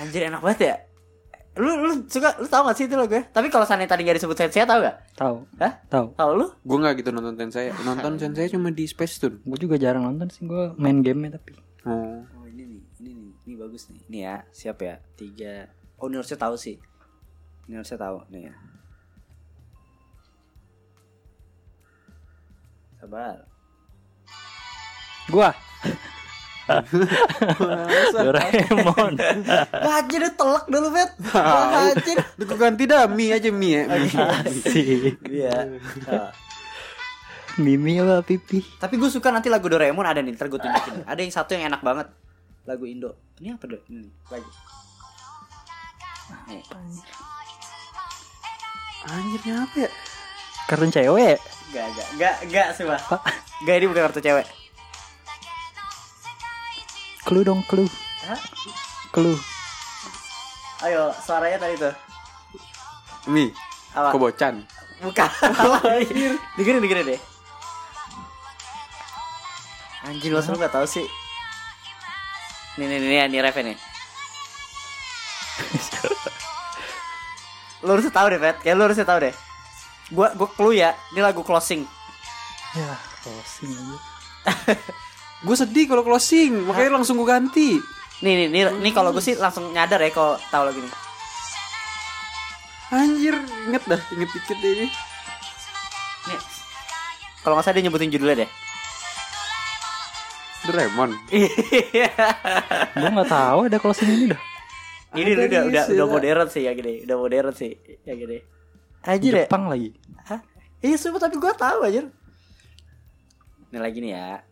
anjir 0.00 0.26
enak 0.26 0.40
banget 0.40 0.60
ya 0.64 0.76
lu 1.60 1.70
lu 1.82 1.92
suka 2.06 2.38
lu 2.40 2.46
tau 2.46 2.62
gak 2.64 2.78
sih 2.78 2.86
itu 2.88 2.94
lo 2.94 3.04
gue 3.10 3.26
tapi 3.34 3.50
kalau 3.52 3.66
sana 3.66 3.84
tadi 3.84 4.06
gak 4.06 4.16
disebut 4.16 4.38
sensei 4.38 4.64
tau 4.64 4.80
gak 4.80 5.10
Tahu. 5.20 5.44
Hah? 5.60 5.84
Tahu. 5.92 6.16
Tahu 6.16 6.30
lu? 6.32 6.46
Gue 6.64 6.80
nggak 6.80 7.04
gitu 7.04 7.12
nonton 7.12 7.36
Tensei. 7.36 7.68
Nonton 7.84 8.16
Tensei 8.16 8.48
cuma 8.48 8.72
di 8.72 8.88
Space 8.88 9.20
Tune. 9.20 9.36
Gue 9.44 9.60
juga 9.60 9.76
jarang 9.76 10.08
nonton 10.08 10.32
sih 10.32 10.48
gue 10.48 10.72
main 10.80 11.04
game 11.04 11.28
tapi. 11.28 11.52
Oh. 11.84 12.24
Oh 12.40 12.48
ini 12.48 12.64
nih, 12.64 12.80
ini 13.04 13.10
nih, 13.12 13.30
ini 13.44 13.54
bagus 13.60 13.92
nih. 13.92 14.00
Ini 14.08 14.18
ya, 14.24 14.36
siap 14.48 14.80
ya? 14.80 14.96
Tiga. 15.20 15.68
Oh 16.00 16.08
ini 16.08 16.16
harusnya 16.16 16.40
tahu 16.40 16.56
sih. 16.56 16.80
Ini 17.68 17.76
harusnya 17.76 18.00
tahu 18.00 18.16
nih 18.32 18.48
ya. 18.48 18.54
Sabar. 23.04 23.36
Gua. 25.28 25.52
Doraemon. 28.14 29.14
Baca 29.70 30.16
deh 30.16 30.32
telak 30.34 30.64
dulu 30.70 30.88
bet. 30.94 31.10
Baca. 31.30 32.12
Udah 32.38 32.46
gue 32.46 32.58
ganti 32.58 32.84
dah 32.86 33.04
mie 33.10 33.34
aja 33.34 33.50
mie 33.50 33.72
ya. 33.74 33.82
Mie. 33.88 34.14
Asik. 34.46 35.16
Iya. 35.26 35.80
Ah. 36.06 36.30
Mimi 37.58 37.98
apa 37.98 38.22
pipi? 38.22 38.62
Tapi 38.78 38.94
gue 38.96 39.10
suka 39.10 39.28
nanti 39.34 39.50
lagu 39.50 39.66
Doraemon 39.66 40.06
ada 40.06 40.22
nih, 40.22 40.32
ntar 40.32 40.46
gue 40.46 40.56
tunjukin. 40.56 41.02
Ada 41.04 41.20
yang 41.20 41.32
satu 41.34 41.58
yang 41.58 41.68
enak 41.68 41.82
banget. 41.82 42.06
Lagu 42.64 42.86
Indo. 42.86 43.18
Ini 43.42 43.58
apa 43.58 43.64
deh? 43.66 43.82
Ini 43.90 44.06
lagi. 44.30 44.50
Anjirnya 49.10 49.54
apa 49.66 49.76
ya? 49.76 49.90
Kartun 50.70 50.92
cewek. 50.94 51.38
Gak, 51.74 51.86
gak, 51.94 52.08
gak, 52.18 52.36
gak 52.50 52.68
sih 52.78 52.84
Pak. 52.86 53.00
Gak 53.66 53.74
ini 53.82 53.86
bukan 53.90 54.02
kartu 54.06 54.22
cewek. 54.22 54.46
Clue 57.30 57.46
dong, 57.46 57.62
clue. 57.70 57.86
Hah? 58.26 58.34
Clue. 59.14 59.38
Ayo, 60.82 61.14
suaranya 61.14 61.62
tadi 61.62 61.78
tuh. 61.78 61.94
Mie. 63.30 63.54
Apa? 63.94 64.10
Kobocan. 64.10 64.66
Bukan. 64.98 65.30
dengerin, 66.58 66.82
dengerin 66.82 67.14
deh. 67.14 67.20
Anjir, 70.10 70.34
lo 70.34 70.42
selalu 70.42 70.66
gak 70.66 70.74
tau 70.74 70.82
sih. 70.90 71.06
Nih, 72.82 72.90
nih, 72.90 72.98
nih, 72.98 73.08
nih, 73.14 73.22
nih 73.30 73.40
ref 73.46 73.54
nih. 73.62 73.78
lo 77.86 77.94
harus 77.94 78.10
tahu 78.10 78.26
deh, 78.26 78.42
Pet. 78.42 78.58
Kayak 78.58 78.74
lo 78.74 78.90
harus 78.90 78.98
tahu 78.98 79.18
deh. 79.22 79.34
Gua, 80.10 80.34
gua 80.34 80.50
clue 80.50 80.82
ya. 80.82 80.98
Ini 81.14 81.22
lagu 81.22 81.46
closing. 81.46 81.86
Ya, 82.74 82.98
closing 83.22 83.70
aja. 83.70 83.98
Gue 85.40 85.56
sedih 85.56 85.88
kalau 85.88 86.04
closing, 86.04 86.68
makanya 86.68 87.00
langsung 87.00 87.16
gue 87.16 87.24
ganti. 87.24 87.80
Nih, 88.20 88.32
nih, 88.36 88.48
nih, 88.52 88.62
nih 88.84 88.92
kalau 88.92 89.08
gue 89.16 89.24
sih 89.24 89.32
langsung 89.40 89.72
nyadar 89.72 89.96
ya 90.04 90.12
kalau 90.12 90.36
tahu 90.52 90.68
lagu 90.68 90.78
ini. 90.84 90.90
Anjir, 92.90 93.36
inget 93.70 93.82
dah, 93.88 94.02
inget 94.12 94.28
dikit 94.28 94.58
deh 94.60 94.70
ini. 94.76 94.86
Nih. 96.28 96.40
Kalau 97.40 97.56
nggak 97.56 97.64
salah 97.64 97.76
dia 97.80 97.84
nyebutin 97.88 98.12
judulnya 98.12 98.44
deh. 98.44 98.50
Doraemon. 100.68 101.16
Iya. 101.32 102.12
Gue 102.92 103.08
nggak 103.08 103.30
tahu 103.32 103.58
ada 103.72 103.78
closing 103.80 104.12
ini 104.12 104.26
dah. 104.36 104.40
ini 105.16 105.32
Ada 105.32 105.32
udah 105.32 105.46
nih, 105.48 105.48
udah 105.48 105.62
udah 105.64 105.84
Sila. 105.88 106.04
modern 106.04 106.48
sih 106.52 106.62
ya 106.68 106.72
gini, 106.76 106.92
udah 107.08 107.16
modern 107.16 107.52
sih 107.56 107.72
ya 108.04 108.12
gini. 108.12 108.38
Anjir 109.08 109.32
ya. 109.32 109.48
Jepang 109.48 109.72
lagi. 109.72 109.96
Hah? 110.28 110.44
Iya 110.84 110.96
sumpah 111.00 111.24
tapi 111.24 111.40
gue 111.40 111.52
tahu 111.56 111.80
aja. 111.88 112.04
Ini 113.72 113.78
lagi 113.80 113.98
nih 114.04 114.12
ya. 114.12 114.44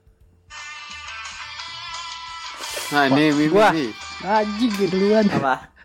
Nah, 2.88 3.04
ini 3.12 3.36
Mie, 3.36 3.52
Wah. 3.52 3.76
Anjing 4.24 4.72
duluan. 4.88 5.28
Apa? 5.28 5.76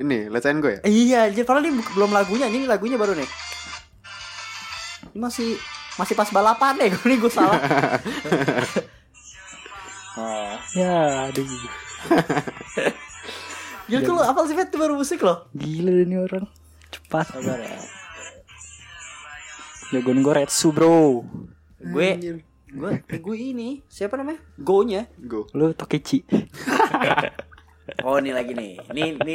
Ini, 0.00 0.32
let's 0.32 0.48
gue 0.48 0.72
ya? 0.76 0.80
iya 0.88 1.18
anjir, 1.28 1.44
padahal 1.44 1.68
ini 1.68 1.84
belum 1.92 2.08
lagunya, 2.08 2.48
ini 2.48 2.64
lagunya 2.64 2.96
baru 2.96 3.12
nih. 3.12 3.28
Ini 5.12 5.18
masih 5.20 5.60
masih 6.00 6.14
pas 6.16 6.32
balapan 6.32 6.80
deh, 6.80 6.88
gue 6.88 7.04
nih 7.04 7.18
gue 7.20 7.32
salah. 7.32 7.60
oh. 10.16 10.56
Ya, 10.78 11.28
aduh. 11.28 11.44
Gila 13.90 14.06
tuh 14.06 14.14
lo 14.14 14.22
apa 14.22 14.46
sih 14.46 14.54
Fet? 14.54 14.70
Itu 14.70 14.78
baru 14.78 14.94
musik 14.94 15.18
loh. 15.18 15.50
Gila 15.50 16.06
ini 16.06 16.14
orang. 16.14 16.46
Cepat. 16.94 17.34
Sabar 17.34 17.58
ya. 17.58 17.74
Jagoan 19.90 20.22
gue 20.22 20.30
Retsu 20.30 20.70
bro. 20.70 21.26
Gue 21.82 22.38
gue 22.70 23.02
gue 23.02 23.36
ini 23.36 23.82
siapa 23.90 24.14
namanya? 24.14 24.38
Go-nya. 24.54 25.10
Go. 25.18 25.50
Lu 25.54 25.74
Tokichi. 25.74 26.22
Oh 28.06 28.22
ini 28.22 28.30
lagi 28.30 28.54
nih. 28.54 28.78
Ini 28.94 29.18
ini 29.18 29.34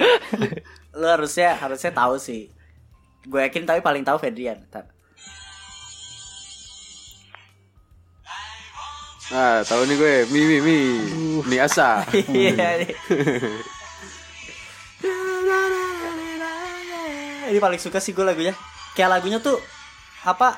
lo 0.96 1.08
harusnya 1.12 1.60
harusnya 1.60 1.92
tahu 1.92 2.16
sih. 2.16 2.48
Gue 3.28 3.44
yakin 3.44 3.68
tapi 3.68 3.84
paling 3.84 4.08
tahu 4.08 4.16
Fedrian. 4.16 4.64
Ntar. 4.72 4.96
Ah, 9.34 9.66
tahu 9.66 9.90
nih 9.90 9.98
gue, 9.98 10.16
Mie, 10.30 10.46
Mie, 10.46 10.62
Mie. 10.62 11.02
Mie 11.50 11.60
asa. 11.60 12.06
Iya 12.32 12.86
nih. 12.86 12.94
Ini 17.52 17.60
paling 17.62 17.80
suka 17.82 18.00
sih 18.00 18.14
gue 18.14 18.26
lagunya. 18.26 18.54
Kayak 18.94 19.10
lagunya 19.20 19.40
tuh 19.44 19.60
apa 20.26 20.58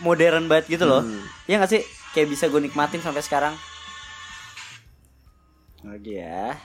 modern 0.00 0.50
banget 0.50 0.76
gitu 0.76 0.84
loh. 0.84 1.00
Hmm. 1.04 1.24
ya 1.48 1.60
nggak 1.60 1.72
sih? 1.72 1.82
Kayak 2.12 2.32
bisa 2.32 2.44
gue 2.48 2.60
nikmatin 2.60 3.00
sampai 3.04 3.22
sekarang. 3.24 3.54
Lagi 5.84 6.18
ya. 6.18 6.56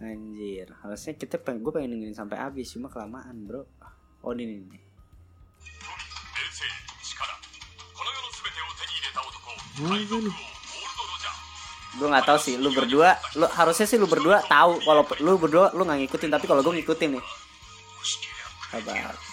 Anjir 0.00 0.72
harusnya 0.80 1.12
kita 1.12 1.36
pengen 1.36 1.60
gue 1.60 1.72
pengen 1.76 1.92
dengerin 1.92 2.16
sampai 2.16 2.40
habis 2.40 2.72
cuma 2.72 2.88
kelamaan 2.88 3.44
bro. 3.44 3.68
Oh 4.24 4.32
ini 4.32 4.64
nih 4.64 4.80
gue 11.90 12.06
nggak 12.08 12.26
tahu 12.28 12.38
sih 12.40 12.54
lu 12.56 12.72
berdua 12.72 13.16
lu 13.36 13.44
harusnya 13.48 13.84
sih 13.88 14.00
lu 14.00 14.08
berdua 14.08 14.40
tahu 14.44 14.80
kalau 14.84 15.02
lu 15.20 15.36
berdua 15.36 15.72
lu 15.76 15.84
nggak 15.84 16.06
ngikutin 16.06 16.30
tapi 16.32 16.44
kalau 16.48 16.64
gue 16.64 16.72
ngikutin 16.80 17.10
nih. 17.16 17.24
Kabar 18.70 19.29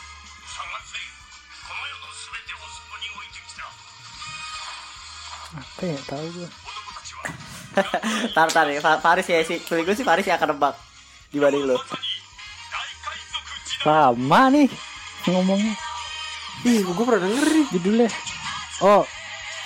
apa 5.56 5.82
ya 5.86 6.00
tahu 6.10 6.25
gue 6.36 6.50
tar 8.36 8.50
tar 8.51 8.68
ya 8.68 8.80
Faris 8.84 9.27
ya 9.30 9.39
sih 9.48 9.62
feeling 9.63 9.88
gue 9.88 9.96
sih 9.96 10.04
Faris 10.04 10.27
yang 10.27 10.36
akan 10.36 10.58
lebak 10.58 10.75
di 11.32 11.39
balik 11.39 11.63
lo 11.63 11.77
lama 13.88 14.51
nih 14.51 14.68
ngomongnya. 15.27 15.75
Ih 16.66 16.84
gue 16.84 17.06
pernah 17.08 17.24
denger 17.24 17.48
nih. 17.51 17.66
Judulnya. 17.72 18.10
Oh 18.84 19.04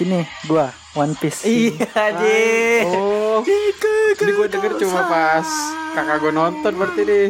ini 0.02 0.26
gua 0.50 0.74
One 0.98 1.14
Piece. 1.18 1.46
Iya 1.46 2.18
deh 2.18 2.82
oh. 2.90 3.46
Ini 4.22 4.32
gue 4.38 4.48
denger 4.50 4.72
cuma 4.82 5.06
pas 5.10 5.48
kakak 5.98 6.18
gue 6.22 6.32
nonton 6.34 6.74
berarti 6.78 7.02
deh 7.06 7.26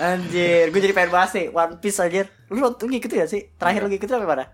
Anjir, 0.00 0.72
gue 0.72 0.80
jadi 0.80 0.96
pengen 0.96 1.12
bahas 1.12 1.36
nih 1.36 1.52
One 1.52 1.76
Piece 1.76 2.00
aja 2.00 2.24
Lu 2.48 2.56
nonton 2.56 2.88
ngikutin 2.88 3.20
gak 3.20 3.28
sih? 3.28 3.52
Terakhir 3.60 3.84
lu 3.84 3.92
ngikutin 3.92 4.16
apa 4.16 4.24
mana? 4.24 4.44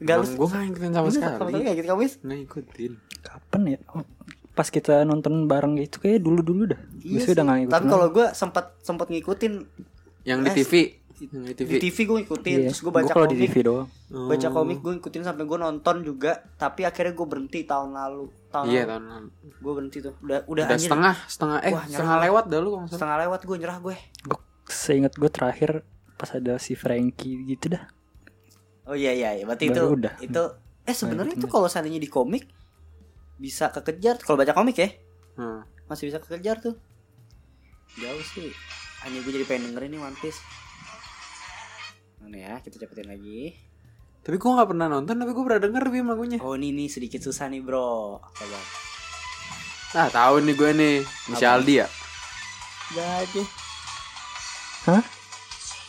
Enggak 0.00 0.16
lu 0.16 0.24
Gue 0.34 0.48
gak 0.48 0.62
ngikutin 0.66 0.92
sama 0.92 1.08
sekali. 1.08 1.34
Sama 1.34 1.48
sekali 1.48 1.62
gak 1.62 1.74
gitu 1.76 1.86
kamu 1.88 2.02
Is? 2.02 2.14
Nggak 2.18 2.38
ngikutin. 2.38 2.92
Kapan 3.20 3.60
ya? 3.66 3.78
Oh, 3.90 4.04
pas 4.50 4.66
kita 4.66 4.94
nonton 5.02 5.32
bareng 5.44 5.78
gitu 5.78 5.96
kayak 5.98 6.18
dulu-dulu 6.18 6.62
dah. 6.68 6.80
Iya 6.98 7.20
udah 7.26 7.42
nggak 7.42 7.58
ngikutin. 7.60 7.74
Tapi 7.74 7.86
kalau 7.86 8.06
gue 8.08 8.26
sempat 8.32 8.64
sempat 8.80 9.06
ngikutin 9.08 9.52
Yang 10.22 10.38
di 10.38 10.48
Eh, 10.48 10.56
TV. 10.58 10.72
Yang 11.20 11.44
di 11.44 11.54
TV. 11.54 11.68
di 11.70 11.78
TV 11.82 11.96
gue 12.02 12.16
ngikutin 12.18 12.56
Iya. 12.58 12.66
terus 12.66 12.80
gue 12.80 12.92
baca 12.94 13.04
di 13.04 13.12
komik 13.14 13.36
TV 13.38 13.54
doang. 13.60 13.88
baca 14.10 14.48
komik 14.50 14.78
gue 14.78 14.92
ngikutin 14.94 15.22
sampai 15.22 15.44
gue 15.44 15.58
nonton 15.58 15.96
juga 16.00 16.32
tapi 16.54 16.80
akhirnya 16.82 17.12
gue 17.12 17.26
berhenti 17.26 17.60
tahun 17.62 17.92
lalu 17.92 18.24
tahun 18.48 18.64
Iya 18.66 18.80
lalu 18.80 18.88
tahun 18.88 19.04
lalu. 19.06 19.28
gue 19.54 19.72
berhenti 19.74 19.98
tuh 19.98 20.14
udah 20.18 20.38
udah, 20.42 20.48
Udah 20.48 20.64
anjir. 20.66 20.80
setengah, 20.82 21.14
setengah 21.26 21.58
eh 21.60 21.72
Wah, 21.72 21.84
setengah 21.86 22.16
lewat 22.22 22.44
dah 22.46 22.58
lu 22.58 22.70
setengah 22.86 23.16
lewat 23.20 23.40
gue 23.42 23.56
nyerah 23.58 23.78
gue 23.78 23.96
Gue 24.24 24.38
seingat 24.66 25.12
gue 25.14 25.28
terakhir 25.28 25.70
pas 26.16 26.30
ada 26.30 26.56
si 26.56 26.72
Frankie 26.72 27.36
gitu 27.46 27.68
dah. 27.70 27.84
Oh 28.90 28.96
iya 28.96 29.12
iya 29.12 29.30
iya. 29.32 29.44
berarti 29.44 29.64
itu 29.66 29.78
Baru 29.80 29.94
udah. 29.94 30.12
itu 30.18 30.42
eh 30.82 30.92
sebenarnya 30.92 31.34
itu 31.34 31.46
kalau 31.46 31.64
seandainya 31.64 31.96
di 31.96 32.06
komik 32.06 32.50
bisa 33.36 33.70
kekejar 33.70 34.18
kalau 34.18 34.34
baca 34.36 34.50
komik 34.50 34.76
ya 34.76 34.90
Hmm. 35.32 35.62
masih 35.86 36.10
bisa 36.10 36.18
kekejar 36.18 36.60
tuh 36.60 36.74
jauh 37.92 38.24
sih 38.26 38.50
hanya 39.00 39.18
gue 39.18 39.32
jadi 39.32 39.46
pengen 39.46 39.72
dengerin 39.72 39.90
nih 39.90 40.00
One 40.02 40.16
Piece 40.16 40.42
mana 42.20 42.36
ya 42.36 42.54
kita 42.58 42.76
cepetin 42.78 43.08
lagi 43.08 43.56
Tapi 44.20 44.36
gue 44.36 44.50
gak 44.52 44.68
pernah 44.68 44.86
nonton 44.86 45.16
tapi 45.16 45.32
gue 45.32 45.40
pernah 45.40 45.62
denger 45.62 45.84
Bim 45.88 46.04
lagunya. 46.04 46.36
oh 46.38 46.52
ini 46.52 46.74
nih 46.74 46.88
sedikit 46.88 47.20
susah 47.20 47.48
nih 47.48 47.62
bro 47.62 48.20
coba 48.20 48.60
Nah 49.90 50.06
tahu 50.06 50.38
nih 50.40 50.54
gue 50.54 50.70
nih. 50.72 50.96
Apa? 51.32 51.50
Aldi 51.50 51.74
ya. 51.74 51.86
Aja 52.92 53.42
Hah? 54.84 55.02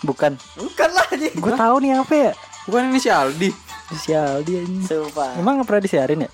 Bukan. 0.01 0.33
bukan 0.55 0.89
lah 0.89 1.05
aja 1.07 1.27
Gue 1.29 1.53
tahu 1.53 1.75
nih 1.77 1.91
apa 1.93 2.13
ya? 2.15 2.31
Bukan 2.69 2.93
ini 2.93 3.01
si 3.01 3.09
Aldi. 3.09 3.49
Inisial 3.91 4.39
dia 4.47 4.63
ini. 4.63 4.85
sumpah 4.85 5.35
Emang 5.35 5.59
nggak 5.59 5.67
pernah 5.67 5.83
disiarin 5.83 6.25
ya? 6.25 6.31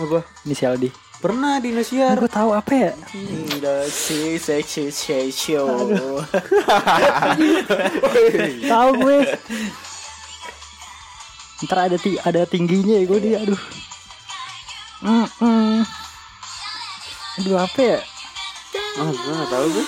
Apa? 0.00 0.24
Inisial 0.46 0.78
D. 0.78 0.88
Pernah 1.20 1.60
di 1.60 1.68
Indosiar. 1.68 2.16
Gue 2.16 2.32
tahu 2.32 2.56
apa 2.56 2.72
ya? 2.72 2.92
Indonesia 3.12 4.56
Show 5.28 5.68
tahu 8.72 8.90
gue. 9.04 9.18
Ntar 11.68 11.92
ada 11.92 12.00
ti 12.00 12.16
ada 12.24 12.48
tingginya 12.48 12.96
ya 12.96 13.04
gue 13.04 13.20
dia. 13.20 13.36
Aduh. 13.44 13.60
Mm 15.04 15.28
-mm. 15.28 15.84
Aduh 17.44 17.56
apa 17.60 17.80
ya? 17.84 18.00
Oh, 18.96 19.12
gue 19.12 19.32
gak 19.36 19.50
tahu 19.52 19.66
gue. 19.76 19.84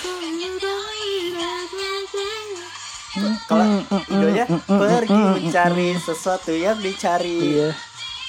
Kalau 3.45 3.61
Mm, 3.63 3.83
mm, 3.85 4.01
Indonya 4.09 4.45
mm, 4.49 4.57
mm, 4.57 4.79
pergi 4.81 5.13
mm, 5.13 5.21
mm, 5.21 5.33
mencari 5.37 5.89
sesuatu 6.01 6.49
yang 6.49 6.77
dicari 6.81 7.37
Iya. 7.37 7.69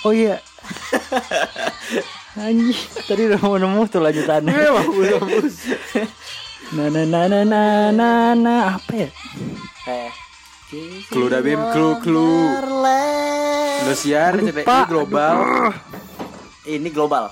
Oh 0.05 0.13
iya. 0.13 0.37
Anjing, 2.37 2.75
tadi 3.07 3.31
udah 3.31 3.41
mau 3.41 3.57
nemu 3.57 3.83
tuh 3.89 4.03
lanjutannya. 4.03 4.53
Iya, 4.53 4.71
bagus, 4.75 5.07
bagus. 5.21 5.57
Nah, 6.75 6.89
nah, 6.89 7.05
nah, 7.05 7.29
nah, 7.29 7.45
nah, 7.45 7.93
nah, 7.93 8.33
nah, 8.35 8.61
apa 8.75 8.93
ya? 8.97 9.09
Eh 9.87 10.11
Clue 11.07 11.29
dah, 11.31 11.39
Bim. 11.39 11.61
Clue, 11.71 12.01
clue. 12.03 12.57
Indosiar, 13.85 14.33
Pak. 14.65 14.89
global. 14.91 15.71
Ini 16.65 16.89
global 16.89 17.29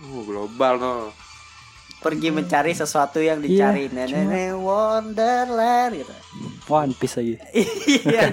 Oh, 0.00 0.22
global 0.22 0.74
no. 0.76 0.92
Pergi 2.00 2.28
mencari 2.32 2.72
sesuatu 2.72 3.20
yang 3.20 3.40
dicari 3.40 3.88
Iya, 3.88 4.06
Nenek 4.08 4.56
Wonderland 4.56 5.92
gitu 5.96 6.14
One 6.70 6.94
Piece 6.94 7.18
lagi. 7.18 7.34
Iya. 7.90 8.30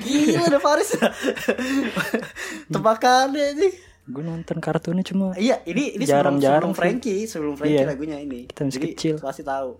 Gila 0.00 0.40
ada 0.48 0.58
Faris 0.58 0.96
Tebakannya 2.66 3.44
anjing 3.52 3.74
Gue 4.08 4.24
nonton 4.24 4.56
kartunnya 4.56 5.04
cuma 5.04 5.36
Iya, 5.36 5.60
ini 5.68 6.00
ini 6.00 6.08
sebelum, 6.08 6.40
Jarang-jarang 6.40 6.72
sebelum. 6.72 6.80
Frankie, 6.80 7.28
sebelum 7.28 7.54
Frankie 7.60 7.84
Iya. 7.84 7.92
lagunya 7.92 8.16
ini. 8.16 8.48
Kita 8.48 8.64
masih 8.64 8.80
Jadi, 8.80 8.88
kecil. 8.96 9.14
Pasti 9.20 9.44
tahu. 9.44 9.76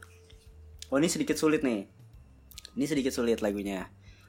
Oh, 0.92 0.97
ini 1.01 1.09
sedikit 1.09 1.40
sulit 1.40 1.64
nih. 1.64 1.88
Ini 2.77 2.85
sedikit 2.85 3.11
sulit 3.11 3.40
lagunya. 3.40 3.88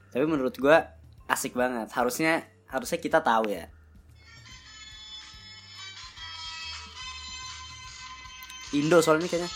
Tapi 0.10 0.24
menurut 0.24 0.56
gua 0.56 0.88
asik 1.28 1.52
banget. 1.52 1.92
Harusnya 1.92 2.48
harusnya 2.66 2.96
kita 2.98 3.20
tahu 3.20 3.52
ya. 3.52 3.68
Indo 8.72 9.02
soalnya 9.02 9.26
ini 9.26 9.30
kayaknya. 9.30 9.50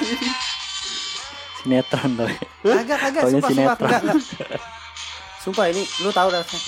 sinetron 1.62 2.10
tapi. 2.18 2.34
Kagak 2.62 2.98
kagak 2.98 3.22
sumpah 3.30 3.48
sumpah 3.48 3.50
sinetron. 3.50 3.88
enggak 3.88 4.02
enggak. 4.02 4.60
Sumpah 5.42 5.64
ini 5.74 5.82
lu 6.06 6.10
tahu 6.14 6.28
rasanya. 6.30 6.62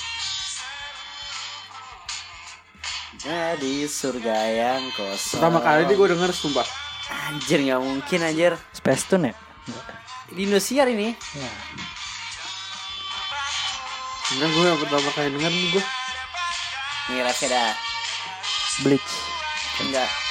Nah, 3.24 3.56
di 3.56 3.88
surga 3.88 4.36
yang 4.52 4.84
kosong. 4.92 5.40
Pertama 5.40 5.64
kali 5.64 5.88
dia 5.88 5.96
gue 5.96 6.08
denger 6.12 6.30
sumpah. 6.34 6.66
Anjir 7.30 7.64
nggak 7.64 7.80
mungkin 7.80 8.20
anjir. 8.20 8.52
Space 8.76 9.08
Tune 9.08 9.32
ya? 9.32 9.34
Di 10.28 10.44
Indosiar 10.44 10.92
ini. 10.92 11.16
Ya. 11.16 11.52
Enggak 14.34 14.48
gue 14.52 14.64
yang 14.66 14.80
pertama 14.82 15.08
kali 15.16 15.28
denger 15.32 15.52
nih 15.52 15.68
gue. 15.72 15.84
Nih 17.14 17.20
refnya 17.24 17.48
dah. 17.48 17.72
Bleach. 18.84 19.12
Enggak. 19.80 20.23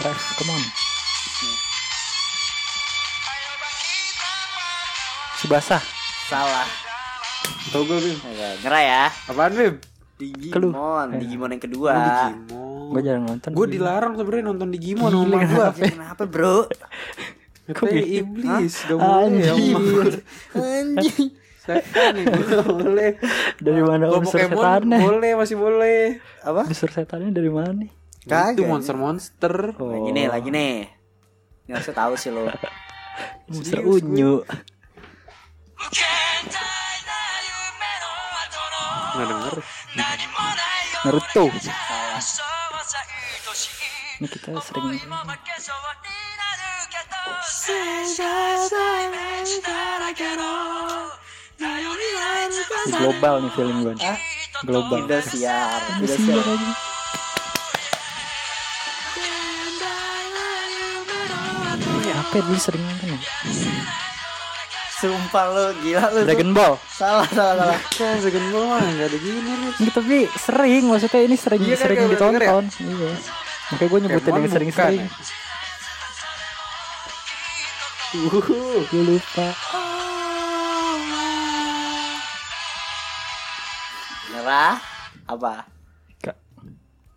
Ref, 0.00 0.20
come 0.36 0.50
on. 0.50 0.62
Subasa. 5.36 5.78
Salah. 6.26 6.68
Tau 7.68 7.84
gue 7.84 7.98
Bim. 7.98 8.16
Enggak. 8.16 8.52
Nyerah 8.64 8.82
ya. 8.82 9.04
Apaan 9.28 9.52
Bim? 9.52 9.74
Digimon, 10.16 11.06
Eh. 11.12 11.20
Digimon 11.20 11.48
yang 11.52 11.62
kedua. 11.62 11.92
Oh, 11.92 12.00
Digimon. 12.00 12.88
Gue 12.90 13.00
jarang 13.00 13.24
nonton. 13.24 13.50
Gue 13.52 13.66
dilarang 13.68 14.12
sebenarnya 14.16 14.44
nonton 14.46 14.68
Digimon 14.68 15.10
sama 15.10 15.38
gue. 15.42 15.66
Kenapa, 15.86 16.22
Bro? 16.24 16.68
Katanya 17.70 18.02
iblis, 18.02 18.74
gak 18.82 18.98
boleh 18.98 19.30
ya 19.38 19.54
Anjing. 20.58 21.28
Setan 21.60 22.14
gak 22.18 22.66
boleh. 22.66 23.10
Dari 23.62 23.82
mana 23.84 24.04
Pokemon 24.10 24.32
setannya? 24.32 24.98
boleh 24.98 25.30
masih 25.38 25.56
boleh. 25.56 26.18
Apa? 26.42 26.66
Unsur 26.66 26.90
setannya 26.90 27.30
dari 27.30 27.46
mana 27.46 27.70
nih? 27.76 27.99
Kagak. 28.30 28.54
Itu 28.54 28.62
monster-monster. 28.70 29.54
Oh. 29.82 29.90
Lagi 29.90 30.10
nih, 30.14 30.26
lagi 30.30 30.48
nih. 30.54 30.74
Ini 31.66 31.70
harusnya 31.74 31.94
tahu 31.98 32.14
sih 32.14 32.30
lo. 32.30 32.46
Monster 33.50 33.82
unyu. 33.82 34.46
Nggak 39.10 39.26
denger. 39.26 39.54
Naruto. 41.02 41.44
Ini 44.20 44.26
kita 44.30 44.48
sering 44.62 44.86
global 53.00 53.34
nih 53.42 53.50
feeling 53.56 53.78
gue. 53.82 53.94
Hah? 53.98 54.18
Global. 54.62 54.96
Indosiar. 55.08 55.80
Indosiar 55.98 56.36
Indosiar. 56.36 56.44
aja. 56.46 56.89
Apa 62.30 62.38
ya 62.38 62.46
dulu 62.46 62.62
sering 62.62 62.86
nonton 62.86 63.10
ya? 63.10 63.18
Sumpah 65.02 65.44
lo 65.50 65.74
gila 65.82 66.14
lo. 66.14 66.22
Dragon 66.22 66.54
Ball. 66.54 66.78
Salah, 66.86 67.26
salah, 67.26 67.54
salah. 67.58 67.80
Kan 67.98 68.22
Dragon 68.22 68.46
Ball 68.54 68.64
mah 68.70 68.78
nggak 68.86 69.08
ada 69.10 69.18
gini 69.18 69.40
nih. 69.42 69.72
Ini 69.82 69.90
tapi 69.90 70.16
sering 70.38 70.84
maksudnya 70.86 71.20
ini 71.26 71.34
sering 71.34 71.58
Iya 71.66 71.74
kan, 71.74 71.82
sering 71.82 71.98
denger 71.98 72.14
ditonton. 72.14 72.64
Iya. 72.86 73.10
Makanya 73.74 73.90
gue 73.90 73.98
nyebutin 74.06 74.30
yang 74.30 74.46
sering-sering. 74.46 75.02
bukan 78.30 78.54
ya? 78.54 78.62
Uh, 78.62 78.82
Gue 78.86 79.02
lupa. 79.10 79.48
Nyerah. 84.30 84.74
Apa? 85.26 85.54
Kak. 86.22 86.36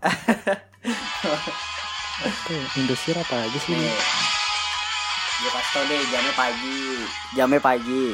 Ya? 2.23 2.61
Indosiar 2.77 3.17
apa 3.25 3.35
aja 3.41 3.59
sih? 3.65 3.73
Gue 5.41 5.49
kasih 5.49 5.71
tau 5.73 5.83
deh 5.89 6.01
jamnya 6.13 6.33
pagi. 6.35 6.81
Jamnya 7.33 7.59
pagi. 7.59 8.05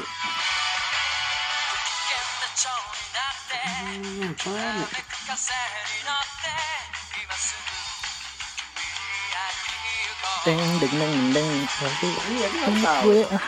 Deng 10.46 10.62
deng 10.80 10.94
deng 10.96 11.14
deng. 11.36 11.50
Nanti 11.60 12.08
Iya, 12.32 12.48
tahu. 12.80 13.10
gue 13.12 13.24
ah. 13.28 13.44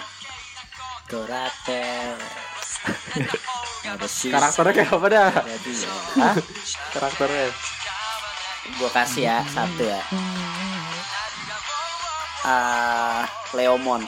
Karakternya 4.31 4.73
kayak 4.75 4.91
apa 4.95 5.07
dah? 5.11 5.31
Ya. 5.43 5.57
Hah? 6.19 6.35
Karakternya. 6.95 7.47
Gue 8.79 8.89
kasih 8.91 9.23
ya 9.27 9.37
satu 9.47 9.83
ya. 9.83 10.01
Ah, 12.41 13.23
Leomon. 13.53 14.01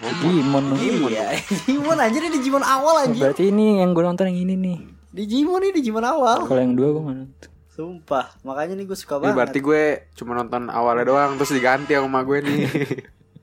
Digimon 0.00 0.64
dong. 0.72 0.80
Iya, 0.80 1.36
Digimon 1.44 1.98
aja 2.04 2.16
nih 2.16 2.30
Digimon 2.32 2.64
awal 2.64 3.04
aja. 3.04 3.20
Berarti 3.20 3.52
ini 3.52 3.84
yang 3.84 3.92
gue 3.92 4.00
nonton 4.00 4.32
yang 4.32 4.40
ini 4.48 4.54
nih. 4.56 4.78
Digimon 5.12 5.60
nih 5.60 5.72
Digimon 5.76 6.06
awal. 6.06 6.48
Kalau 6.48 6.60
yang 6.60 6.72
dua 6.72 6.88
gue 6.94 7.02
nonton. 7.04 7.50
Sumpah, 7.70 8.36
makanya 8.42 8.76
nih 8.76 8.86
gue 8.88 8.98
suka 8.98 9.16
Ini 9.16 9.22
banget. 9.24 9.36
berarti 9.36 9.58
gue 9.60 9.82
cuma 10.14 10.32
nonton 10.36 10.68
awalnya 10.68 11.04
doang 11.06 11.36
terus 11.36 11.52
diganti 11.52 11.92
sama 11.96 12.22
gue 12.24 12.38
nih. 12.40 12.60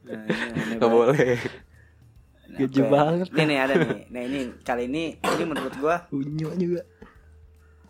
Nah, 0.08 0.24
ini 0.24 0.80
Gak 0.80 0.88
boleh. 0.96 1.36
Apa 2.56 2.64
ya? 2.64 2.88
banget. 2.88 3.28
Nih 3.28 3.44
nih 3.44 3.58
ada 3.60 3.74
nih. 3.76 4.08
Nah 4.08 4.22
ini 4.24 4.40
kali 4.64 4.88
ini 4.88 5.20
ini 5.20 5.44
menurut 5.44 5.76
gua 5.84 6.08
Unyu 6.16 6.48
juga. 6.56 6.80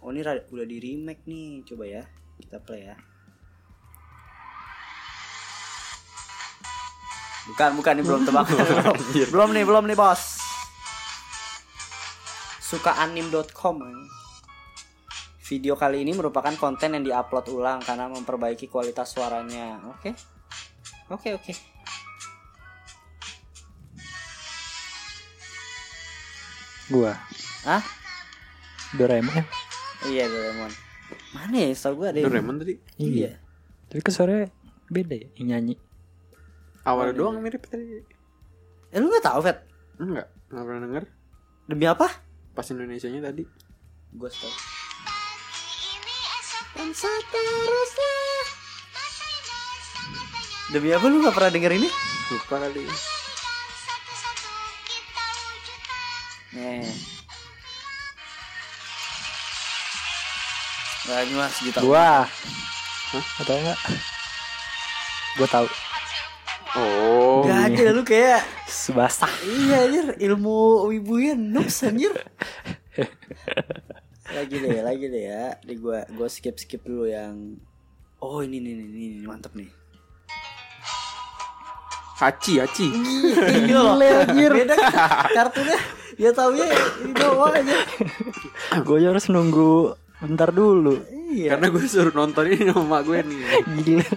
oh 0.02 0.10
ini 0.10 0.26
udah 0.26 0.66
di 0.66 0.78
remake 0.82 1.30
nih. 1.30 1.62
Coba 1.62 1.86
ya. 1.86 2.04
Kita 2.42 2.58
play 2.58 2.90
ya. 2.90 2.98
Bukan, 7.48 7.70
bukan 7.76 7.94
ini 7.96 8.04
belum 8.04 8.22
tebak. 8.24 8.46
belum, 8.46 8.96
belum 9.34 9.50
nih, 9.52 9.64
belum 9.64 9.84
nih, 9.88 9.96
Bos. 9.96 10.22
Sukaanim.com 12.60 13.78
Video 15.48 15.80
kali 15.80 16.04
ini 16.04 16.12
merupakan 16.12 16.52
konten 16.54 16.92
yang 16.92 17.04
diupload 17.08 17.48
ulang 17.50 17.80
karena 17.80 18.12
memperbaiki 18.12 18.68
kualitas 18.68 19.16
suaranya. 19.16 19.80
Oke. 19.88 20.12
Oke, 21.08 21.32
oke. 21.32 21.54
Gua. 26.88 27.14
Hah? 27.64 27.84
Doraemon. 28.96 29.44
Iya, 30.08 30.28
Doraemon. 30.28 30.72
Mana 31.32 31.56
ya? 31.58 31.72
Setahu 31.72 31.94
gua 31.98 32.08
ada. 32.12 32.20
yang- 32.20 32.28
Doraemon 32.28 32.56
tadi 32.60 32.74
Iya. 32.98 33.40
Tapi 33.88 34.02
ke 34.02 34.12
suaranya 34.12 34.52
beda 34.88 35.16
ya 35.16 35.28
yang 35.38 35.48
nyanyi. 35.56 35.76
Awalnya 36.88 37.14
doang 37.20 37.44
mirip 37.44 37.68
tadi. 37.68 38.00
Eh 38.96 38.98
lu 39.04 39.12
gak 39.12 39.28
tahu, 39.28 39.44
Fet? 39.44 39.68
Enggak, 40.00 40.32
enggak 40.48 40.64
pernah 40.64 40.82
denger. 40.88 41.04
Demi 41.68 41.84
apa? 41.84 42.08
Pas 42.56 42.68
Indonesianya 42.72 43.28
tadi. 43.28 43.44
Gue 44.16 44.30
tahu. 44.32 44.54
Demi 50.72 50.90
apa 50.96 51.06
lu 51.12 51.20
gak 51.28 51.36
pernah 51.36 51.52
denger 51.52 51.72
ini? 51.76 51.90
Lupa 52.32 52.56
kali. 52.64 52.84
Nih. 56.56 56.88
Nah, 61.08 61.24
ini 61.24 61.34
mas 61.40 61.56
juta. 61.64 61.80
Gua. 61.80 62.28
Atau 63.40 63.56
enggak? 63.56 63.80
Gua 65.40 65.48
tahu. 65.48 65.68
Oh. 66.76 67.48
Gak 67.48 67.72
aja 67.72 67.84
lu 67.96 68.04
kayak. 68.04 68.44
Subasa. 68.68 69.30
Iya 69.46 69.88
anjir. 69.88 70.06
Ilmu 70.20 70.90
wibunya 70.92 71.38
noobs 71.38 71.86
anjir. 71.88 72.12
Lagi 74.36 74.56
deh 74.60 74.84
Lagi 74.84 75.06
deh 75.08 75.24
ya. 75.32 75.56
Di 75.64 75.80
gua 75.80 76.04
Gua 76.12 76.28
skip 76.28 76.60
skip 76.60 76.84
dulu 76.84 77.08
yang 77.08 77.56
Oh 78.18 78.42
ini 78.42 78.58
nih 78.58 78.74
nih, 78.74 78.88
nih, 78.90 79.10
Mantep 79.30 79.54
nih. 79.54 79.70
Hachi, 82.18 82.58
Hachi. 82.60 82.88
Gile 83.70 84.10
anjir. 84.26 84.52
Beda 84.52 84.76
kartunya 85.32 85.78
Ya 86.18 86.34
taunya 86.34 86.66
ini 87.06 87.14
doang 87.14 87.54
aja 87.54 87.78
Gue 88.82 89.06
harus 89.06 89.30
nunggu 89.30 89.94
bentar 90.18 90.50
dulu. 90.50 90.98
Iya. 91.30 91.54
Karena 91.56 91.68
gue 91.70 91.86
suruh 91.86 92.14
nonton 92.16 92.50
ini 92.50 92.72
sama 92.74 92.84
mak 92.98 93.02
gue 93.06 93.22
nih. 93.22 93.40
Gila. 93.86 94.08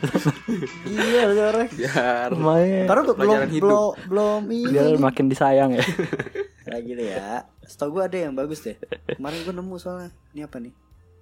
Iya 0.88 1.22
lu 1.28 1.34
orang 1.36 1.68
Biar. 1.76 2.30
Karena 2.88 3.02
belum 3.04 3.38
belum 3.60 3.92
belum 4.08 4.40
Biar 4.48 4.84
ini 4.88 5.00
makin 5.00 5.26
disayang 5.28 5.76
ya. 5.76 5.84
Lagi 6.72 6.90
deh 6.96 7.08
ya. 7.12 7.44
Setahu 7.66 8.00
gue 8.00 8.02
ada 8.08 8.16
yang 8.16 8.32
bagus 8.32 8.64
deh. 8.64 8.76
Kemarin 9.12 9.44
gue 9.44 9.54
nemu 9.54 9.74
soalnya. 9.76 10.10
Ini 10.32 10.48
apa 10.48 10.56
nih? 10.62 10.72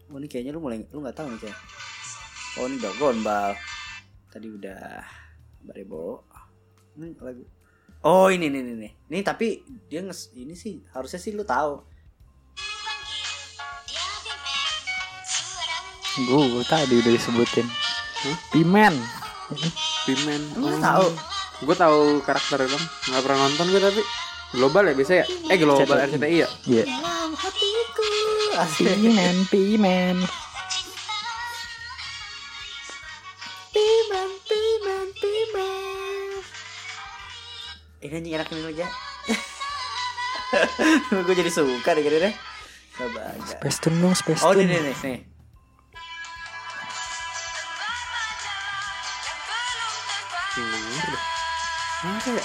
Oh 0.08 0.16
ini 0.16 0.24
kayaknya 0.24 0.56
lu 0.56 0.64
mulai 0.64 0.80
Lu 0.88 1.04
gak 1.04 1.20
tahu 1.20 1.28
nih 1.28 1.40
kayak 1.44 1.58
Oh 2.56 2.64
ini 2.64 2.80
Dragon 2.80 3.16
Ball 3.20 3.52
Tadi 4.32 4.48
udah 4.48 5.04
Barebo 5.68 6.24
Ini 6.96 7.12
lagu. 7.20 7.44
Oh 8.08 8.32
ini 8.32 8.48
nih 8.48 8.60
nih 8.64 8.74
nih 8.88 8.92
Ini 9.12 9.18
tapi 9.20 9.60
dia 9.84 10.00
nges 10.00 10.32
Ini 10.32 10.54
sih 10.56 10.80
Harusnya 10.96 11.20
sih 11.20 11.36
lu 11.36 11.44
tahu 11.44 11.84
Gue 16.26 16.66
tadi 16.66 16.98
udah 16.98 17.12
disebutin. 17.14 17.66
Pimen. 18.50 18.94
Pimen. 20.02 20.42
Lu 20.58 20.66
nggak 20.66 20.82
tahu 20.82 21.06
Gue 21.62 21.76
tahu 21.78 22.00
karakter 22.26 22.66
dong. 22.66 22.84
Nggak 23.10 23.22
pernah 23.22 23.38
nonton 23.46 23.66
gue 23.70 23.80
tapi. 23.82 24.02
Global 24.48 24.88
ya 24.88 24.94
biasa 24.96 25.12
ya? 25.12 25.24
Eh 25.52 25.56
global 25.60 25.98
RCTI 26.08 26.36
ya? 26.40 26.48
Iya. 26.64 26.84
Dalam 26.88 27.30
hatiku 27.36 28.06
Pimen, 28.80 29.36
pimen. 29.52 30.16
Piman 33.68 34.30
Piman 34.48 35.06
Piman 35.14 36.32
Ini 38.02 38.14
anjing 38.18 38.34
enak 38.34 38.48
nih 38.50 38.82
ya 38.82 38.88
Gue 41.22 41.34
jadi 41.36 41.50
suka 41.52 41.94
deh 41.94 42.02
deh 42.02 42.34
Coba 42.96 43.20
aja 43.36 43.54
Space 43.60 43.78
Tune 43.78 44.00
dong, 44.00 44.16
Space 44.16 44.42
Oh 44.42 44.56
ini 44.56 44.66
nih 44.66 44.96
nih 45.04 45.37
ya? 52.34 52.44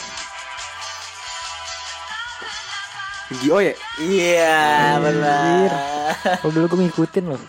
Yu-Gi-Oh 3.34 3.62
ya? 3.66 3.74
Iya 4.00 4.62
benar. 5.02 5.70
Oh 6.46 6.52
dulu 6.54 6.66
gue 6.70 6.80
ngikutin 6.88 7.26
loh. 7.34 7.42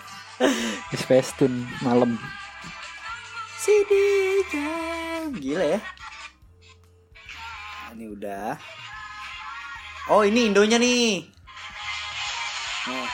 Tune 1.37 1.68
malam. 1.85 2.16
Sini 3.61 4.40
kan 4.49 5.35
gila 5.37 5.64
ya. 5.77 5.81
Ini 7.94 8.05
udah. 8.11 8.59
Oh 10.11 10.27
ini 10.27 10.51
Indonya 10.51 10.79
nih. 10.81 11.27
Nih. 12.88 13.07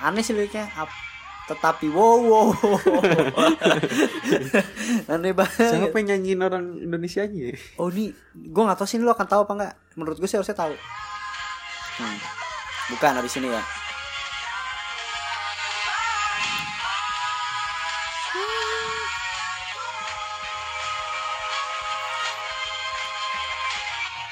Aneh 0.00 0.24
sih 0.24 0.32
liriknya. 0.32 0.72
Ap- 0.78 1.09
Tetapi 1.50 1.90
wow 1.90 2.22
wow. 2.22 2.54
Aneh 5.10 5.34
banget. 5.34 5.74
Siapa 5.74 5.98
yang 5.98 6.14
nyanyiin 6.14 6.46
orang 6.46 6.78
Indonesia 6.78 7.26
aja? 7.26 7.50
Oh 7.74 7.90
ini 7.90 8.14
gue 8.38 8.62
gak 8.62 8.78
tau 8.78 8.86
sih 8.86 9.02
lu 9.02 9.10
akan 9.10 9.26
tahu 9.26 9.42
apa 9.42 9.52
enggak 9.58 9.74
Menurut 9.98 10.22
gue 10.22 10.30
sih 10.30 10.38
harusnya 10.38 10.54
tahu 10.54 10.70
hmm. 11.98 12.18
Bukan 12.94 13.18
habis 13.18 13.34
ini 13.42 13.50
ya 13.50 13.62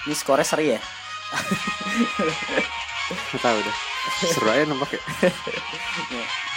Ini 0.07 0.14
skornya 0.14 0.46
seri 0.46 0.78
ya 0.78 0.81
Gak 3.35 3.42
tau 3.42 3.59
deh. 3.59 3.76
Seru 4.33 4.48
aja 4.48 4.64
nampak 4.64 4.96
ya. 4.96 5.02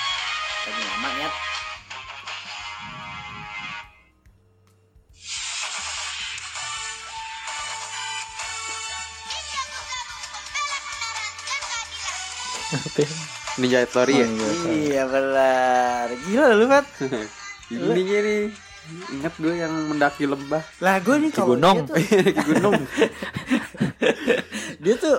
Lagi 0.62 0.84
lama 0.86 1.10
ya 1.17 1.30
Ninja 13.58 13.89
Theory 13.89 14.21
ya? 14.21 14.28
Iya 14.69 15.04
benar 15.10 16.13
Gila 16.30 16.54
lu 16.54 16.69
Pat 16.69 16.86
Ininya 17.74 18.19
nih. 18.21 18.54
Ingat 19.17 19.34
gue 19.41 19.54
yang 19.58 19.74
mendaki 19.89 20.30
lembah. 20.30 20.62
Lah 20.78 21.02
gue 21.02 21.26
nih 21.26 21.32
kalau 21.34 21.58
gunung. 21.58 21.89
dia 21.89 21.89
tuh 21.89 21.97
Di 22.38 22.41
gunung. 22.54 22.74
Dia 24.86 24.95
tuh 25.02 25.17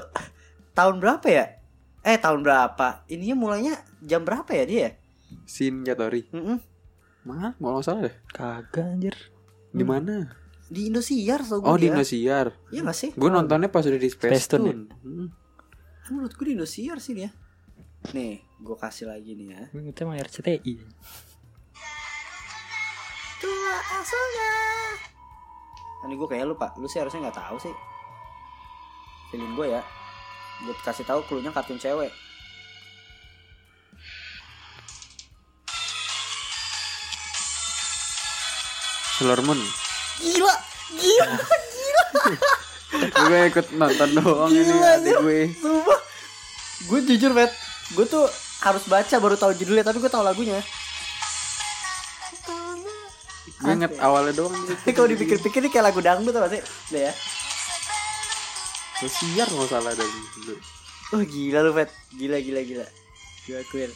Tahun 0.71 1.03
berapa 1.03 1.27
ya 1.27 1.59
Eh 2.07 2.15
tahun 2.23 2.47
berapa? 2.47 3.03
Ininya 3.11 3.35
mulainya 3.35 3.75
jam 3.99 4.23
berapa 4.23 4.55
ya 4.55 4.71
dia? 4.71 5.02
Shin 5.53 5.85
Yatori. 5.85 6.25
Mm-mm. 6.33 6.57
Mana? 7.29 7.53
Mau 7.61 7.77
nggak 7.77 7.85
salah 7.85 8.09
deh. 8.09 8.17
Kagak 8.33 8.97
anjir. 8.97 9.13
Di 9.69 9.85
mana? 9.85 10.33
Di 10.73 10.89
Indosiar 10.89 11.45
gue 11.45 11.61
Oh 11.61 11.77
di. 11.77 11.93
Indosiar. 11.93 12.57
Iya 12.73 12.81
gak 12.89 12.97
sih? 12.97 13.11
Gue 13.13 13.29
nontonnya 13.29 13.69
pas 13.69 13.85
udah 13.85 14.01
di 14.01 14.09
Space 14.09 14.49
Space 14.49 14.49
Tune, 14.49 14.65
Tune. 14.65 14.83
Hmm. 15.05 15.29
Menurut 16.09 16.33
gue 16.33 16.45
di 16.49 16.53
Indosiar 16.57 16.97
sih 17.05 17.13
dia. 17.13 17.29
Nih, 18.17 18.41
gue 18.65 18.77
kasih 18.81 19.13
lagi 19.13 19.37
nih 19.37 19.47
ya. 19.53 19.63
Itu 19.77 20.09
mah 20.09 20.17
RCTI. 20.17 20.75
Tua 23.39 23.77
asalnya. 24.01 24.53
Ini 26.09 26.15
gue 26.17 26.29
kayak 26.33 26.49
lupa. 26.49 26.73
Lu 26.81 26.89
sih 26.89 26.99
harusnya 27.05 27.29
nggak 27.29 27.39
tahu 27.39 27.57
sih. 27.61 27.75
Feeling 29.29 29.53
gue 29.53 29.77
ya. 29.77 29.85
Gue 30.65 30.75
kasih 30.81 31.05
tahu 31.05 31.21
klunya 31.29 31.53
kartun 31.53 31.77
cewek. 31.77 32.11
Sailor 39.23 39.39
Moon. 39.47 39.61
Gila, 40.19 40.55
gila, 40.99 41.27
gue 43.23 43.39
ikut 43.55 43.67
nonton 43.79 44.11
doang 44.19 44.51
ini 44.51 44.67
Gila, 44.67 44.99
adik 44.99 45.15
gue. 45.23 45.41
sumpah. 45.63 46.01
Gue 46.91 46.99
jujur, 47.07 47.31
Bet. 47.31 47.55
Gue 47.95 48.03
tuh 48.11 48.27
harus 48.67 48.83
baca 48.91 49.15
baru 49.23 49.39
tahu 49.39 49.55
judulnya, 49.55 49.87
tapi 49.87 50.03
gue 50.03 50.11
tahu 50.11 50.27
lagunya. 50.27 50.59
Gue 53.63 53.73
inget 53.79 53.95
awalnya 54.03 54.35
doang. 54.35 54.51
Tapi 54.83 54.91
kalau 54.91 55.07
dipikir-pikir 55.07 55.63
ini 55.63 55.71
kayak 55.71 55.95
lagu 55.95 56.03
dangdut 56.03 56.35
gak 56.35 56.59
sih? 56.59 56.63
Udah 56.91 57.03
ya. 57.07 57.13
Indosiar 58.99 59.47
nggak 59.47 59.71
salah 59.71 59.95
dari 59.95 60.11
dulu. 60.35 60.55
Oh 61.15 61.23
gila 61.23 61.63
lu, 61.63 61.71
Bet. 61.71 61.95
Gila, 62.11 62.43
gila, 62.43 62.61
gila. 62.67 62.87
Gue 63.47 63.63
akuin. 63.63 63.91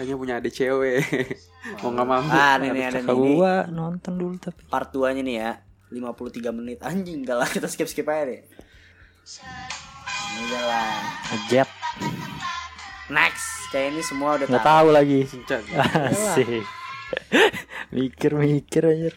Hanya 0.00 0.16
punya 0.16 0.40
adik 0.40 0.56
cewek. 0.56 1.04
Mau 1.62 1.94
nggak 1.94 2.06
mau. 2.06 2.18
Ah, 2.26 2.58
nih, 2.58 2.74
nih, 2.74 2.84
ada 2.90 3.00
nih. 3.06 3.14
Gua 3.14 3.70
nonton 3.70 4.12
dulu 4.18 4.34
tapi. 4.42 4.66
Part 4.66 4.90
2 4.90 5.14
nya 5.14 5.22
nih 5.22 5.36
ya 5.38 5.52
53 5.92 6.56
menit 6.56 6.78
Anjing 6.80 7.22
enggak 7.22 7.36
lah 7.36 7.48
kita 7.48 7.68
skip-skip 7.68 8.08
aja 8.08 8.24
deh 8.32 8.40
Udah 10.42 10.62
lah 10.64 10.92
Ngejet. 11.30 11.68
Next 13.12 13.68
Kayak 13.70 13.86
ini 13.96 14.02
semua 14.04 14.36
udah 14.36 14.46
Nggak 14.48 14.66
tahu 14.68 14.88
lagi. 14.92 15.20
Cincang. 15.24 15.64
Asik. 16.12 16.64
Mikir-mikir 17.94 18.82
aja. 18.84 19.10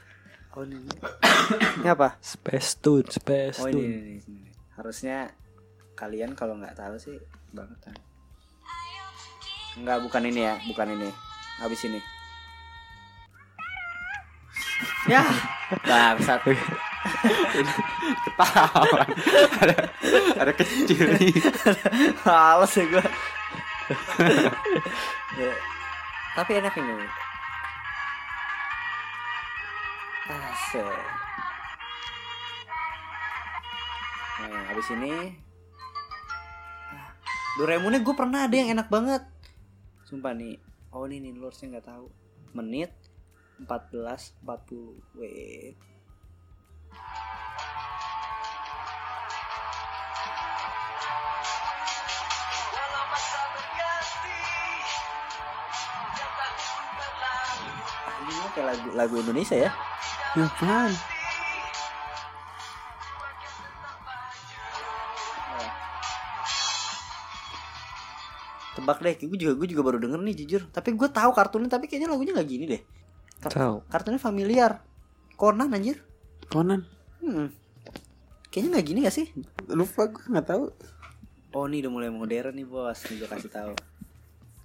Oh 0.55 0.63
ini 0.63 0.79
Ini 1.83 1.87
apa? 1.91 2.15
Space 2.23 2.79
Tune, 2.79 3.07
Space 3.07 3.59
Oh 3.59 3.67
ini, 3.67 3.75
Tune. 3.75 3.83
ini, 3.83 3.99
ini, 4.15 4.23
ini. 4.23 4.51
Harusnya 4.79 5.27
Kalian 5.95 6.35
kalau 6.35 6.55
nggak 6.59 6.75
tahu 6.75 6.95
sih 6.99 7.15
Banget 7.51 7.79
kan 7.91 7.95
Enggak 9.75 9.99
bukan 10.03 10.23
ini 10.27 10.47
ya 10.47 10.55
Bukan 10.63 10.87
ini 10.95 11.11
Habis 11.59 11.83
ini 11.87 11.99
Ya. 15.05 15.23
Bangsat. 15.85 16.41
Ketahuan. 18.25 19.07
ada 19.61 19.75
ada 20.41 20.51
kecil 20.57 21.05
nih. 21.21 21.37
Males 22.25 22.73
ya 22.73 22.85
gue 22.89 23.05
Ya. 25.39 25.53
Tapi 26.35 26.51
enak 26.57 26.73
ini. 26.75 26.95
Asik. 30.25 31.05
Nah 34.35 34.61
habis 34.73 34.89
ini 34.91 35.13
Doraemonnya 37.55 38.03
gue 38.03 38.15
pernah 38.17 38.49
ada 38.49 38.55
yang 38.57 38.75
enak 38.75 38.91
banget. 38.91 39.23
Sumpah 40.03 40.35
nih. 40.35 40.59
Oh 40.91 41.07
ini 41.07 41.23
nih 41.23 41.39
lursnya 41.39 41.71
nggak 41.71 41.87
tahu. 41.87 42.11
Menit 42.51 42.91
14.40 43.63 45.15
Wait 45.15 45.75
Ini 58.25 58.33
kayak 58.51 58.67
lagu, 58.67 58.87
lagu 58.91 59.15
Indonesia 59.21 59.55
ya 59.55 59.71
Ya 60.35 60.43
apaan? 60.51 60.91
Tebak 68.75 68.99
deh, 68.99 69.15
gue 69.15 69.39
juga 69.39 69.55
gue 69.55 69.67
juga 69.71 69.81
baru 69.87 69.97
denger 70.03 70.19
nih 70.19 70.35
jujur. 70.43 70.61
Tapi 70.67 70.91
gue 70.91 71.07
tahu 71.07 71.31
kartunnya, 71.31 71.71
tapi 71.71 71.87
kayaknya 71.87 72.11
lagunya 72.11 72.35
nggak 72.35 72.49
gini 72.51 72.65
deh. 72.67 72.81
Tahu. 73.51 73.85
Kartunnya 73.91 74.21
familiar. 74.21 74.81
Conan 75.35 75.73
anjir. 75.75 76.01
Conan. 76.47 76.87
Hmm. 77.21 77.51
Kayaknya 78.49 78.69
nggak 78.71 78.85
gini 78.87 78.99
gak 79.03 79.15
sih? 79.15 79.27
Lupa 79.67 80.07
gue 80.07 80.23
nggak 80.31 80.47
tahu. 80.47 80.71
Oh 81.51 81.67
ini 81.67 81.83
udah 81.83 81.91
mulai 81.91 82.09
modern 82.11 82.55
nih 82.55 82.63
bos. 82.63 83.03
Nih 83.11 83.19
gue 83.19 83.29
kasih 83.29 83.51
tahu. 83.51 83.73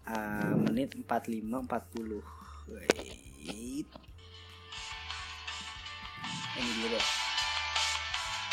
Ah, 0.07 0.55
menit 0.55 0.95
45 0.95 1.67
40. 1.67 2.23
Wait. 2.71 3.87
Ini 6.61 6.71
dia 6.77 6.89
deh. 6.95 7.05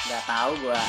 Gak 0.08 0.24
tahu 0.24 0.52
gue. 0.64 0.82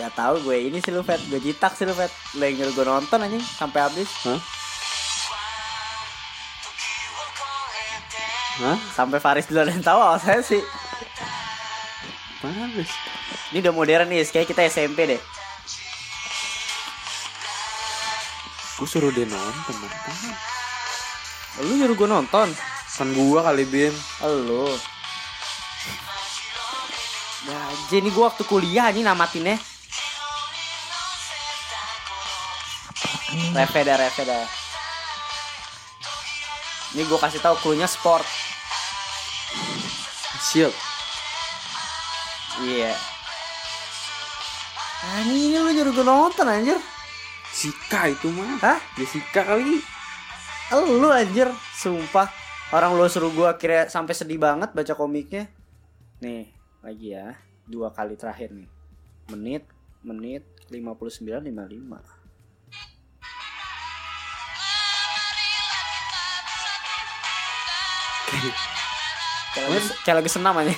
Gak 0.00 0.12
tahu 0.16 0.34
gue 0.42 0.56
ini 0.72 0.78
sih 0.80 0.90
lu 0.90 1.04
Fet. 1.04 1.20
Gue 1.28 1.38
jitak 1.38 1.76
sih 1.76 1.86
lu 1.86 1.94
Fet. 1.94 2.10
Yang 2.34 2.74
gue 2.74 2.84
nonton 2.86 3.20
anjing 3.20 3.42
sampai 3.42 3.84
habis. 3.84 4.08
Hah? 4.24 4.55
Hah? 8.56 8.78
Sampai 8.96 9.20
Faris 9.20 9.44
duluan 9.44 9.68
yang 9.68 9.84
tahu 9.84 10.00
awal 10.00 10.16
saya 10.16 10.40
sih. 10.40 10.64
Paris. 12.40 12.90
Ini 13.52 13.60
udah 13.60 13.74
modern 13.76 14.08
nih, 14.08 14.24
kayak 14.28 14.48
kita 14.48 14.64
SMP 14.68 15.04
deh. 15.04 15.20
Gue 18.76 18.88
suruh 18.88 19.08
dia 19.12 19.24
nonton. 19.24 19.72
apaan? 19.72 20.36
Lu 21.64 21.72
nyuruh 21.80 21.96
gue 21.96 22.08
nonton. 22.08 22.48
Kan 22.96 23.08
gua 23.12 23.44
kali 23.44 23.64
Bim. 23.68 23.92
Lu. 24.24 24.72
Ya, 27.46 27.60
jadi 27.92 28.08
gue 28.08 28.24
waktu 28.24 28.42
kuliah 28.48 28.88
nih 28.92 29.04
namatinnya. 29.04 29.56
Reve 33.56 33.80
dah, 33.84 33.96
reve 34.00 34.22
dah. 34.24 34.44
Ini 36.96 37.04
gue 37.04 37.18
kasih 37.20 37.40
tahu 37.40 37.56
klunya 37.60 37.88
sport. 37.88 38.24
Shield. 40.56 40.72
Iya. 42.64 42.96
Ah, 45.04 45.20
ini, 45.28 45.52
ini 45.52 45.60
lu 45.60 45.68
nyuruh 45.68 45.92
gue 45.92 46.00
nonton 46.00 46.48
anjir. 46.48 46.80
Sika 47.52 48.08
itu 48.08 48.32
mah. 48.32 48.56
Hah? 48.64 48.80
Jessica 48.96 49.44
kali. 49.44 49.84
Lu 50.72 51.12
anjir, 51.12 51.52
sumpah. 51.76 52.32
Orang 52.72 52.96
lu 52.96 53.04
suruh 53.04 53.28
gua 53.36 53.60
kira 53.60 53.92
sampai 53.92 54.16
sedih 54.16 54.40
banget 54.40 54.72
baca 54.72 54.96
komiknya. 54.96 55.44
Nih, 56.24 56.48
lagi 56.80 57.12
ya. 57.12 57.36
Dua 57.68 57.92
kali 57.92 58.16
terakhir 58.16 58.48
nih. 58.56 58.64
Menit, 59.36 59.68
menit 60.00 60.40
59 60.72 61.20
55. 61.20 62.00
Kayak 68.24 68.40
lagi, 68.40 68.75
kayak 70.04 70.16
lagi 70.20 70.30
senam 70.30 70.54
aja. 70.60 70.72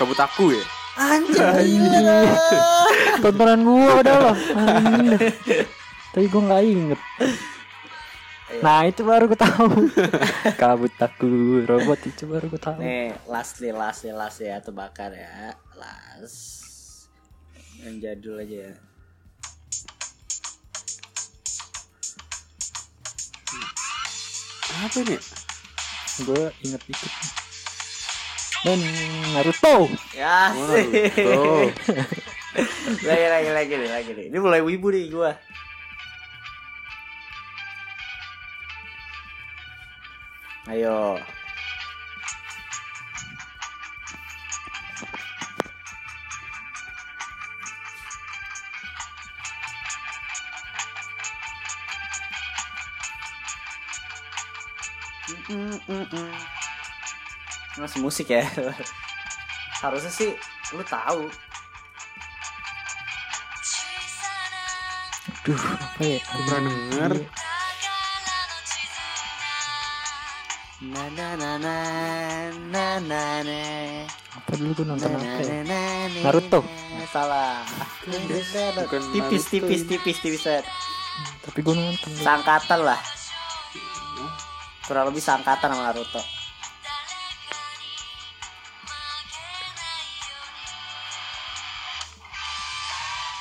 Kabut 0.00 0.18
aku 0.20 0.56
ya. 0.56 0.64
Anjir. 0.96 1.44
Tontonan 3.20 3.60
gua 3.64 4.00
udah 4.00 4.16
loh. 4.16 4.36
Tapi 6.12 6.26
gua 6.32 6.42
nggak 6.48 6.64
inget. 6.64 7.00
Nah 8.62 8.86
itu 8.86 9.02
baru 9.02 9.26
gue 9.26 9.36
tahu. 9.36 9.90
Kabut 10.62 10.94
aku 11.02 11.26
robot 11.66 12.00
itu 12.06 12.30
baru 12.30 12.46
gue 12.46 12.62
tahu. 12.62 12.78
Nih, 12.78 13.12
last 13.26 13.58
nih, 13.58 13.74
last 13.74 14.06
nih, 14.06 14.14
last 14.14 14.38
ya, 14.38 14.56
tebakan 14.62 15.12
ya. 15.12 15.58
Last. 15.74 17.10
Yang 17.82 17.96
jadul 18.00 18.40
aja 18.40 18.56
ya. 18.70 18.74
Apa 24.76 24.98
ini? 25.02 25.45
Gue 26.24 26.48
inget 26.64 26.82
dikit. 26.88 27.12
Dan 28.64 28.80
Naruto. 29.36 29.92
Ya 30.16 30.50
sih. 30.50 31.12
Tuh. 31.12 31.68
lagi 33.04 33.26
lagi 33.28 33.50
lagi 33.52 33.72
nih, 33.76 33.90
lagi 33.92 34.10
nih. 34.16 34.26
Ini 34.32 34.38
mulai 34.40 34.64
wibu 34.64 34.88
nih 34.88 35.12
gua. 35.12 35.36
Ayo. 40.66 41.20
Masih 57.78 58.00
musik 58.02 58.26
ya. 58.34 58.42
Harusnya 59.82 60.10
sih 60.10 60.34
lu 60.74 60.82
tahu. 60.82 61.30
Duh, 65.46 65.54
apa 65.54 66.02
ya? 66.02 66.18
Aku 66.26 66.42
pernah 66.42 66.60
denger. 66.66 67.12
Na 70.76 71.04
na 71.14 71.28
na 71.38 71.50
na 71.56 71.76
na 72.68 72.86
na 73.00 73.22
na. 73.46 73.60
Apa 74.36 74.50
dulu 74.58 74.70
gue 74.76 74.86
nonton 74.86 75.08
Na, 75.08 75.18
apa 75.22 75.40
ya? 75.40 75.62
na, 75.62 75.80
na, 76.10 76.20
Naruto. 76.26 76.60
na. 76.66 77.06
Salah. 77.08 77.62
Tipis 79.14 79.44
tipis 79.46 79.82
tipis 79.86 80.18
tipis 80.18 80.42
set. 80.42 80.66
Tapi 81.46 81.62
gue 81.62 81.74
nonton. 81.78 82.10
Sangkatan 82.10 82.82
lah. 82.82 82.98
Kurang 84.86 85.10
lebih 85.10 85.18
sangkatan 85.18 85.74
sama 85.74 85.90
Naruto. 85.90 86.22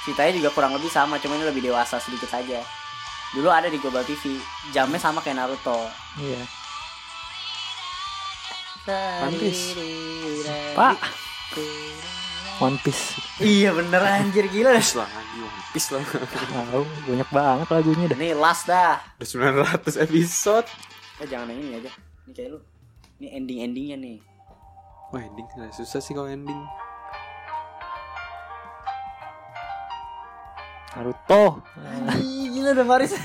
Ceritanya 0.05 0.37
juga 0.37 0.49
kurang 0.53 0.77
lebih 0.77 0.89
sama, 0.93 1.17
cuma 1.17 1.33
ini 1.37 1.49
lebih 1.49 1.65
dewasa 1.65 1.97
sedikit 1.97 2.29
aja. 2.33 2.61
Dulu 3.33 3.49
ada 3.49 3.73
di 3.73 3.81
Global 3.81 4.05
TV, 4.05 4.37
jamnya 4.69 5.01
sama 5.01 5.21
kayak 5.21 5.41
Naruto. 5.41 5.89
Iya. 6.21 6.41
One 9.25 9.33
Piece. 9.41 9.73
Pak. 10.77 10.97
One 12.61 12.77
Piece. 12.85 13.17
Iya 13.41 13.73
bener 13.73 14.01
anjir 14.05 14.45
gila 14.45 14.77
lagi 14.77 14.95
One 15.41 15.65
Piece 15.73 15.89
lah 15.91 16.05
Tahu, 16.05 16.85
banyak 17.09 17.29
banget 17.33 17.67
lagunya 17.73 18.05
dah. 18.13 18.17
Ini 18.21 18.37
last 18.37 18.69
dah. 18.69 19.01
Udah 19.17 19.27
900 19.81 20.05
episode 20.05 20.69
Eh 21.23 21.27
jangan 21.31 21.47
yang 21.51 21.59
ini 21.63 21.71
aja. 21.79 21.91
Ini 22.27 22.31
kayak 22.35 22.49
lu. 22.51 22.59
Ini 23.23 23.27
ending-endingnya 23.39 23.97
nih. 23.99 24.17
Wah 25.13 25.21
ending 25.23 25.47
susah 25.71 26.03
sih 26.03 26.11
kalau 26.11 26.27
ending 26.27 26.59
Naruto. 30.95 31.59
Ih, 32.19 32.55
gila 32.55 32.71
udah 32.71 32.87
Maris. 32.87 33.11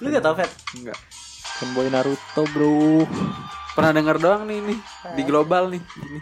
Lu 0.00 0.12
gak 0.12 0.20
tau 0.20 0.36
Fet? 0.36 0.52
Enggak 0.76 0.98
Fanboy 1.56 1.88
Naruto, 1.88 2.44
Bro. 2.52 3.08
Pernah 3.72 3.90
denger 3.96 4.16
doang 4.20 4.44
nih 4.46 4.60
nih 4.60 4.78
Di 5.18 5.22
global 5.26 5.72
nih 5.72 5.82
Ini 5.82 6.20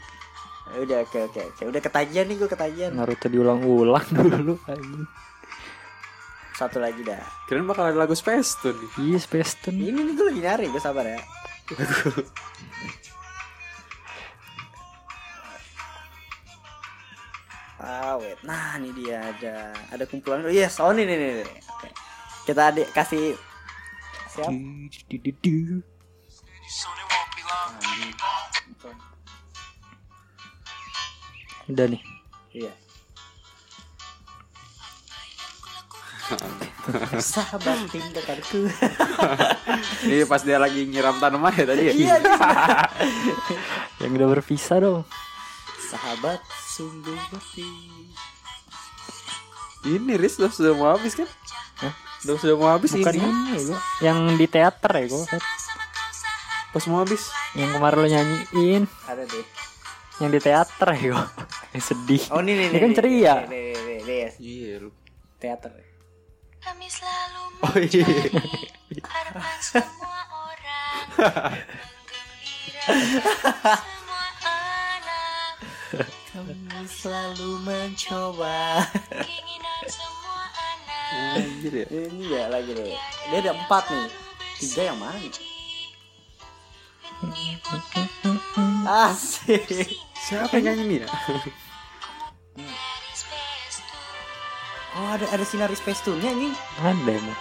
Udah 0.73 1.05
oke 1.05 1.19
oke 1.29 1.41
oke. 1.53 1.63
Udah 1.69 1.81
ketagihan 1.85 2.25
nih 2.25 2.37
gue 2.39 2.49
ketagihan. 2.49 2.95
Naruto 2.95 3.27
diulang-ulang 3.29 4.07
dulu 4.17 4.57
anjing. 4.71 5.05
Satu 6.53 6.79
lagi 6.79 7.01
dah. 7.03 7.21
Kirain 7.49 7.65
bakal 7.65 7.89
ada 7.89 7.97
lagu 7.97 8.13
Space 8.13 8.61
Tune 8.61 8.77
nih 8.77 8.91
Iya, 9.01 9.19
Space 9.25 9.53
Tune. 9.65 9.81
Ini 9.81 10.01
nih 10.05 10.13
gue 10.15 10.27
lagi 10.29 10.41
nyari, 10.45 10.67
gue 10.69 10.83
sabar 10.83 11.05
ya. 11.09 11.21
Ah, 17.83 18.15
wait. 18.15 18.39
Nah, 18.47 18.79
ini 18.79 18.95
dia 18.95 19.19
ada 19.19 19.75
ada 19.91 20.05
kumpulan. 20.07 20.47
Oh, 20.47 20.55
yes, 20.55 20.79
oh 20.79 20.95
ini 20.95 21.03
nih 21.03 21.17
nih. 21.19 21.31
nih. 21.43 21.49
Oke. 21.67 21.89
Kita 22.47 22.71
adik 22.71 22.89
kasih 22.95 23.35
siap. 24.31 24.55
Udah 31.67 31.87
nih. 31.91 32.03
Iya. 32.55 32.73
Sahabat 37.23 37.79
tindakanku. 37.93 38.67
Ini 40.09 40.27
pas 40.27 40.43
dia 40.43 40.59
lagi 40.59 40.89
nyiram 40.89 41.17
tanaman 41.23 41.55
ya 41.55 41.65
tadi 41.69 41.83
ya 41.89 41.93
Iya, 41.95 42.17
Yang 44.03 44.11
udah 44.19 44.29
berpisah 44.39 44.79
dong. 44.83 45.03
Sahabat 45.79 46.41
sungguh 46.73 47.15
beti. 47.31 47.69
Ini 49.83 50.15
Riz 50.15 50.39
udah 50.39 50.51
sudah 50.51 50.73
mau 50.79 50.95
habis 50.95 51.19
kan 51.19 51.27
Hah? 51.83 51.95
Udah 52.23 52.37
sudah 52.39 52.55
mau 52.55 52.71
habis 52.71 52.95
Bukan 52.95 53.19
ini 53.19 53.27
ini 53.27 53.59
gua. 53.67 53.79
Yang 53.99 54.19
di 54.39 54.47
teater 54.47 54.93
ya 54.95 55.05
gue. 55.11 55.25
Pas 56.71 56.85
mau 56.87 57.03
habis 57.03 57.29
Yang 57.59 57.71
kemarin 57.77 57.99
lo 57.99 58.09
nyanyiin. 58.09 58.83
Ada 59.11 59.27
deh. 59.27 59.47
Yang 60.23 60.31
di 60.31 60.41
teater 60.41 60.89
ya 60.95 61.03
gue. 61.11 61.25
Yang 61.75 61.85
sedih. 61.91 62.23
Oh, 62.31 62.41
ini 62.41 62.53
nih. 62.55 62.67
Ini 62.71 62.79
kan 62.79 62.91
ceria. 62.95 63.35
Iya 64.39 64.73
lu 64.87 64.91
Teater. 65.43 65.92
Kami 66.63 66.87
selalu 66.87 67.43
Oh 67.63 67.75
iya 67.75 68.07
harapan 69.03 69.57
semua 69.59 70.21
orang 70.31 71.07
semua 72.87 74.25
anak 74.47 75.53
Kamu 76.31 76.83
selalu 76.87 77.51
mencoba. 77.67 78.87
Keinginan 79.27 79.83
semua 79.91 80.47
anak 80.55 81.43
Anjir 81.43 81.75
ya 81.83 81.87
Ini 81.91 82.25
ya 82.31 82.43
lagi 82.47 82.73
nih. 82.79 82.95
Dia 83.31 83.39
ada 83.43 83.53
empat 83.59 83.85
nih. 83.91 84.09
Tiga 84.63 84.83
yang 84.95 84.99
mana 85.03 85.19
nih? 85.19 85.35
Asik. 88.87 89.67
Siapa 90.15 90.63
yang 90.63 90.79
nyanyi 90.79 90.85
nih 90.87 90.99
ya 91.03 91.09
Oh 94.93 95.09
ada 95.09 95.25
ada 95.33 95.41
sinar 95.41 95.73
Space 95.73 96.05
Tune-nya 96.05 96.37
nih. 96.37 96.53
Ada 96.77 97.13
emang. 97.17 97.41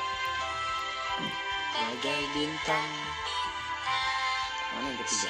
Bagai 1.76 2.22
bintang. 2.32 2.88
Mana 4.72 4.88
yang 4.88 4.98
ketiga? 5.04 5.30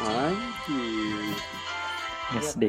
Anjir 0.00 1.36
SD. 2.40 2.64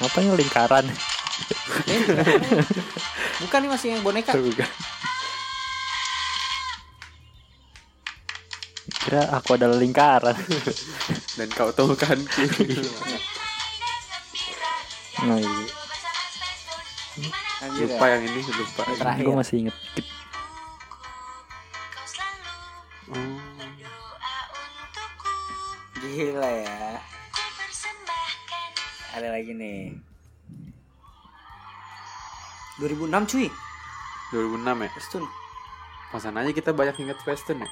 Apa 0.00 0.18
yang 0.24 0.36
lingkaran? 0.40 0.86
Eh, 1.84 2.00
Bukan 3.44 3.58
nih 3.60 3.70
masih 3.70 3.88
yang 3.92 4.00
boneka. 4.00 4.32
Juga. 4.32 4.64
Kira 8.96 9.28
aku 9.36 9.60
adalah 9.60 9.76
lingkaran. 9.76 10.36
Dan 11.36 11.52
kau 11.52 11.68
tahu 11.68 11.92
kan 11.92 12.16
Nah, 15.26 15.38
iya. 15.42 15.66
Lupa 17.82 18.04
ya. 18.06 18.14
yang 18.14 18.22
ini 18.30 18.40
lupa 18.46 18.82
terakhir. 18.94 19.24
Gue 19.26 19.34
masih 19.34 19.56
inget. 19.66 19.76
Oh. 23.10 23.38
Gila 25.98 26.50
ya. 26.62 27.02
Ada 29.18 29.28
lagi 29.34 29.50
nih. 29.50 29.98
2006 32.78 33.32
cuy. 33.34 33.48
2006 34.30 34.84
ya 34.84 34.88
Space 34.94 35.10
Tune. 35.10 35.28
Pasan 36.14 36.38
aja 36.38 36.50
kita 36.54 36.70
banyak 36.70 37.02
inget 37.02 37.18
Western 37.26 37.66
ya 37.66 37.68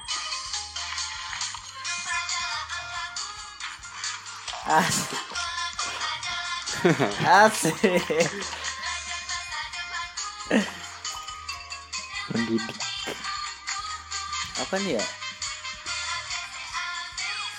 Asik. 4.65 5.34
Asik. 7.25 7.73
Mendidik. 12.29 12.77
Apa 14.61 14.75
nih 14.85 15.01
ya? 15.01 15.03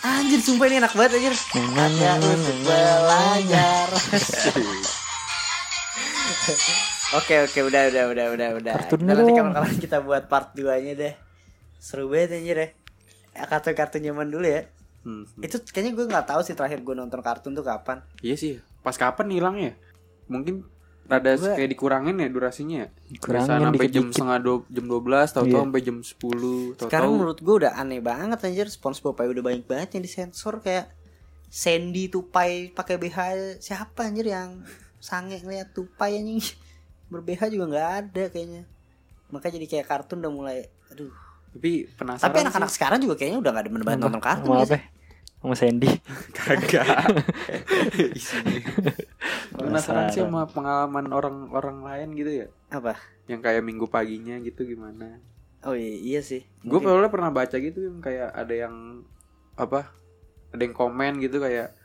Anjir 0.07 0.39
sumpah 0.39 0.71
ini 0.71 0.79
enak 0.79 0.95
banget 0.95 1.19
anjir. 1.19 1.35
Nah, 1.75 1.91
Ya 1.91 2.15
untuk 2.23 2.57
belajar. 2.63 3.89
Oke 7.15 7.39
oke 7.39 7.59
udah 7.63 7.91
udah 7.91 8.05
udah 8.11 8.27
udah 8.35 8.49
udah. 8.59 8.73
Kartunnya 8.79 9.15
nanti 9.15 9.35
kapan-kapan 9.35 9.79
kita 9.79 9.99
buat 10.03 10.27
part 10.31 10.55
2 10.59 10.63
nya 10.87 10.95
deh. 10.95 11.15
Seru 11.79 12.11
banget 12.11 12.39
anjir 12.39 12.57
ya. 12.59 12.69
Ya, 13.35 13.43
Kartun-kartun 13.47 14.03
zaman 14.03 14.27
dulu 14.31 14.47
ya. 14.47 14.67
Hmm. 15.07 15.23
Itu 15.39 15.63
kayaknya 15.63 15.95
gue 15.95 16.07
nggak 16.07 16.27
tahu 16.27 16.43
sih 16.43 16.59
terakhir 16.59 16.83
gue 16.83 16.95
nonton 16.99 17.23
kartun 17.23 17.55
tuh 17.55 17.63
kapan. 17.63 18.03
Iya 18.23 18.35
sih 18.39 18.59
Pas 18.87 18.95
kapan 18.95 19.27
hilangnya 19.29 19.73
Mungkin 20.31 20.63
Rada 21.07 21.35
Gua- 21.35 21.55
kayak 21.55 21.71
dikurangin 21.71 22.19
ya 22.19 22.27
durasinya 22.27 22.77
ya? 22.83 22.89
Sampai 23.47 23.87
jam 23.87 24.11
setengah 24.11 24.39
dua, 24.39 24.57
jam 24.67 24.85
12 24.87 25.31
Tahu-tahu 25.31 25.51
Iya. 25.51 25.63
sampai 25.63 25.81
jam 25.83 25.97
10 25.99 26.15
Tahu-tahu 26.75 26.87
Sekarang 26.87 27.11
menurut 27.15 27.39
gue 27.39 27.55
udah 27.63 27.73
aneh 27.75 27.99
banget 27.99 28.39
anjir. 28.43 28.67
SpongeBob 28.67 29.15
udah 29.15 29.43
banyak 29.45 29.63
banget 29.65 29.89
yang 29.95 30.03
disensor 30.03 30.59
kayak 30.59 30.91
Sandy 31.47 32.11
tupai 32.11 32.75
pakai 32.75 32.99
BH 32.99 33.19
siapa 33.59 34.03
anjir 34.03 34.27
yang 34.27 34.67
sange 34.99 35.39
ngeliat 35.39 35.71
tupai 35.71 36.19
anjing? 36.19 36.43
ber-BH 37.07 37.55
juga 37.55 37.65
nggak 37.71 37.91
ada 38.03 38.25
kayaknya. 38.27 38.63
Makanya 39.31 39.63
jadi 39.63 39.67
kayak 39.69 39.87
kartun 39.87 40.19
udah 40.19 40.33
mulai 40.33 40.59
aduh. 40.91 41.15
Tapi 41.55 41.87
penasaran 41.95 42.27
tapi 42.29 42.37
anak-anak 42.43 42.69
sekarang 42.69 42.99
juga 42.99 43.15
kayaknya 43.15 43.39
udah 43.39 43.51
gak 43.55 43.63
ada 43.63 43.71
banget 43.71 43.99
nonton 44.03 44.21
kartun 44.21 44.51
ya 44.53 44.67
apa? 44.67 44.79
Sama 45.47 45.55
Sandy. 45.55 45.87
Kagak 46.35 47.07
Isinya 48.19 48.59
penasaran 49.55 50.11
sih 50.11 50.27
sama 50.27 50.43
pengalaman 50.51 51.07
orang-orang 51.15 51.87
lain 51.87 52.09
gitu 52.19 52.31
ya. 52.43 52.47
Apa? 52.75 52.99
Yang 53.31 53.47
kayak 53.47 53.63
minggu 53.63 53.87
paginya 53.87 54.43
gitu 54.43 54.67
gimana? 54.67 55.23
Oh 55.63 55.79
iya, 55.79 56.19
iya 56.19 56.21
sih. 56.27 56.43
Gue 56.67 56.83
soalnya 56.83 57.15
pernah 57.15 57.31
baca 57.31 57.63
gitu 57.63 57.79
yang 57.79 58.03
kayak 58.03 58.35
ada 58.35 58.55
yang 58.59 59.07
apa? 59.55 59.95
Ada 60.51 60.67
yang 60.67 60.75
komen 60.75 61.23
gitu 61.23 61.39
kayak 61.39 61.79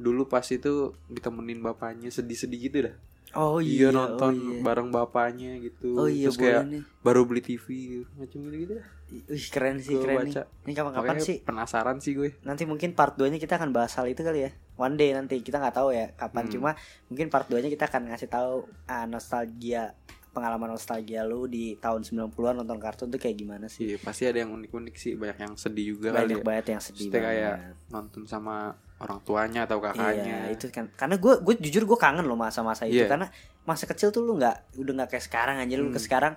dulu 0.00 0.24
pas 0.24 0.48
itu 0.48 0.96
ditemenin 1.12 1.60
bapaknya 1.60 2.08
sedih-sedih 2.08 2.60
gitu 2.64 2.76
dah. 2.88 2.96
Oh 3.32 3.58
iya, 3.58 3.88
iya, 3.88 3.88
nonton 3.90 4.32
oh 4.34 4.52
iya. 4.56 4.60
bareng 4.60 4.88
bapaknya 4.88 5.56
gitu. 5.58 5.96
Oh 5.96 6.04
iya, 6.04 6.28
Terus 6.28 6.36
kayak 6.36 6.62
nih. 6.68 6.82
baru 7.00 7.24
beli 7.24 7.40
TV 7.40 7.64
gitu. 7.68 8.04
Macam 8.16 8.38
gitu 8.44 8.56
gitu 8.60 8.72
dah. 8.76 8.86
Wih, 9.12 9.46
keren 9.48 9.76
sih, 9.76 9.92
Gua 9.92 10.02
keren 10.04 10.16
baca. 10.24 10.42
nih. 10.44 10.64
Ini 10.64 10.72
kapan-kapan 10.72 11.16
sih? 11.20 11.36
penasaran 11.40 11.96
sih 12.00 12.12
gue. 12.12 12.30
Nanti 12.44 12.64
mungkin 12.64 12.92
part 12.92 13.16
2-nya 13.16 13.36
kita 13.36 13.56
akan 13.56 13.72
bahas 13.72 13.92
hal 13.96 14.08
itu 14.08 14.20
kali 14.20 14.48
ya. 14.48 14.50
One 14.76 14.96
day 14.96 15.12
nanti 15.12 15.40
kita 15.40 15.60
nggak 15.60 15.76
tahu 15.76 15.92
ya 15.92 16.12
kapan. 16.12 16.48
Hmm. 16.48 16.52
Cuma 16.52 16.70
mungkin 17.08 17.28
part 17.28 17.48
2-nya 17.48 17.68
kita 17.68 17.88
akan 17.88 18.08
ngasih 18.08 18.28
tahu 18.28 18.64
ah, 18.84 19.04
nostalgia 19.04 19.92
pengalaman 20.32 20.72
nostalgia 20.72 21.28
lu 21.28 21.44
di 21.44 21.76
tahun 21.76 22.08
90-an 22.08 22.64
nonton 22.64 22.80
kartun 22.80 23.12
tuh 23.12 23.20
kayak 23.20 23.36
gimana 23.36 23.68
sih? 23.68 23.84
Iya, 23.84 23.96
pasti 24.00 24.24
ada 24.24 24.40
yang 24.40 24.56
unik-unik 24.56 24.94
sih, 24.96 25.12
banyak 25.12 25.44
yang 25.44 25.54
sedih 25.60 25.92
juga 25.92 26.08
kali 26.16 26.24
Banyak 26.24 26.40
ya. 26.40 26.44
banget 26.44 26.66
yang 26.72 26.80
sedih 26.80 27.04
Maksudnya 27.12 27.20
kayak 27.28 27.54
nonton 27.92 28.22
sama 28.24 28.72
orang 29.02 29.18
tuanya 29.22 29.66
atau 29.66 29.78
kakaknya. 29.78 30.48
Iya, 30.48 30.54
itu 30.54 30.70
kan 30.70 30.86
karena 30.94 31.18
gue 31.18 31.34
gue 31.42 31.54
jujur 31.58 31.82
gue 31.84 31.98
kangen 31.98 32.22
loh 32.22 32.34
masa-masa 32.34 32.86
itu 32.86 33.02
Iya. 33.02 33.10
karena 33.10 33.26
masa 33.62 33.84
kecil 33.84 34.10
tuh 34.10 34.22
lu 34.22 34.38
nggak 34.38 34.78
udah 34.78 34.92
nggak 35.02 35.08
kayak 35.10 35.24
sekarang 35.26 35.56
aja 35.58 35.74
lu 35.74 35.90
Hmm. 35.90 35.94
ke 35.94 36.00
sekarang 36.00 36.34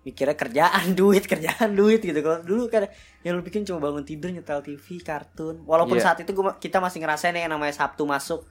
mikirnya 0.00 0.32
kerjaan 0.32 0.86
duit 0.98 1.24
kerjaan 1.24 1.76
duit 1.76 2.00
gitu 2.00 2.16
kalau 2.18 2.40
dulu 2.40 2.66
kan 2.66 2.88
yang 3.20 3.36
lu 3.36 3.42
bikin 3.42 3.62
cuma 3.62 3.78
bangun 3.78 4.00
tidur 4.00 4.30
nyetel 4.30 4.58
TV 4.60 4.98
kartun 5.00 5.60
walaupun 5.68 6.00
Iya. 6.00 6.04
saat 6.08 6.18
itu 6.22 6.32
gua, 6.32 6.56
kita 6.56 6.78
masih 6.78 7.02
ngerasain 7.02 7.34
yang 7.34 7.50
namanya 7.50 7.74
Sabtu 7.74 8.06
masuk 8.06 8.46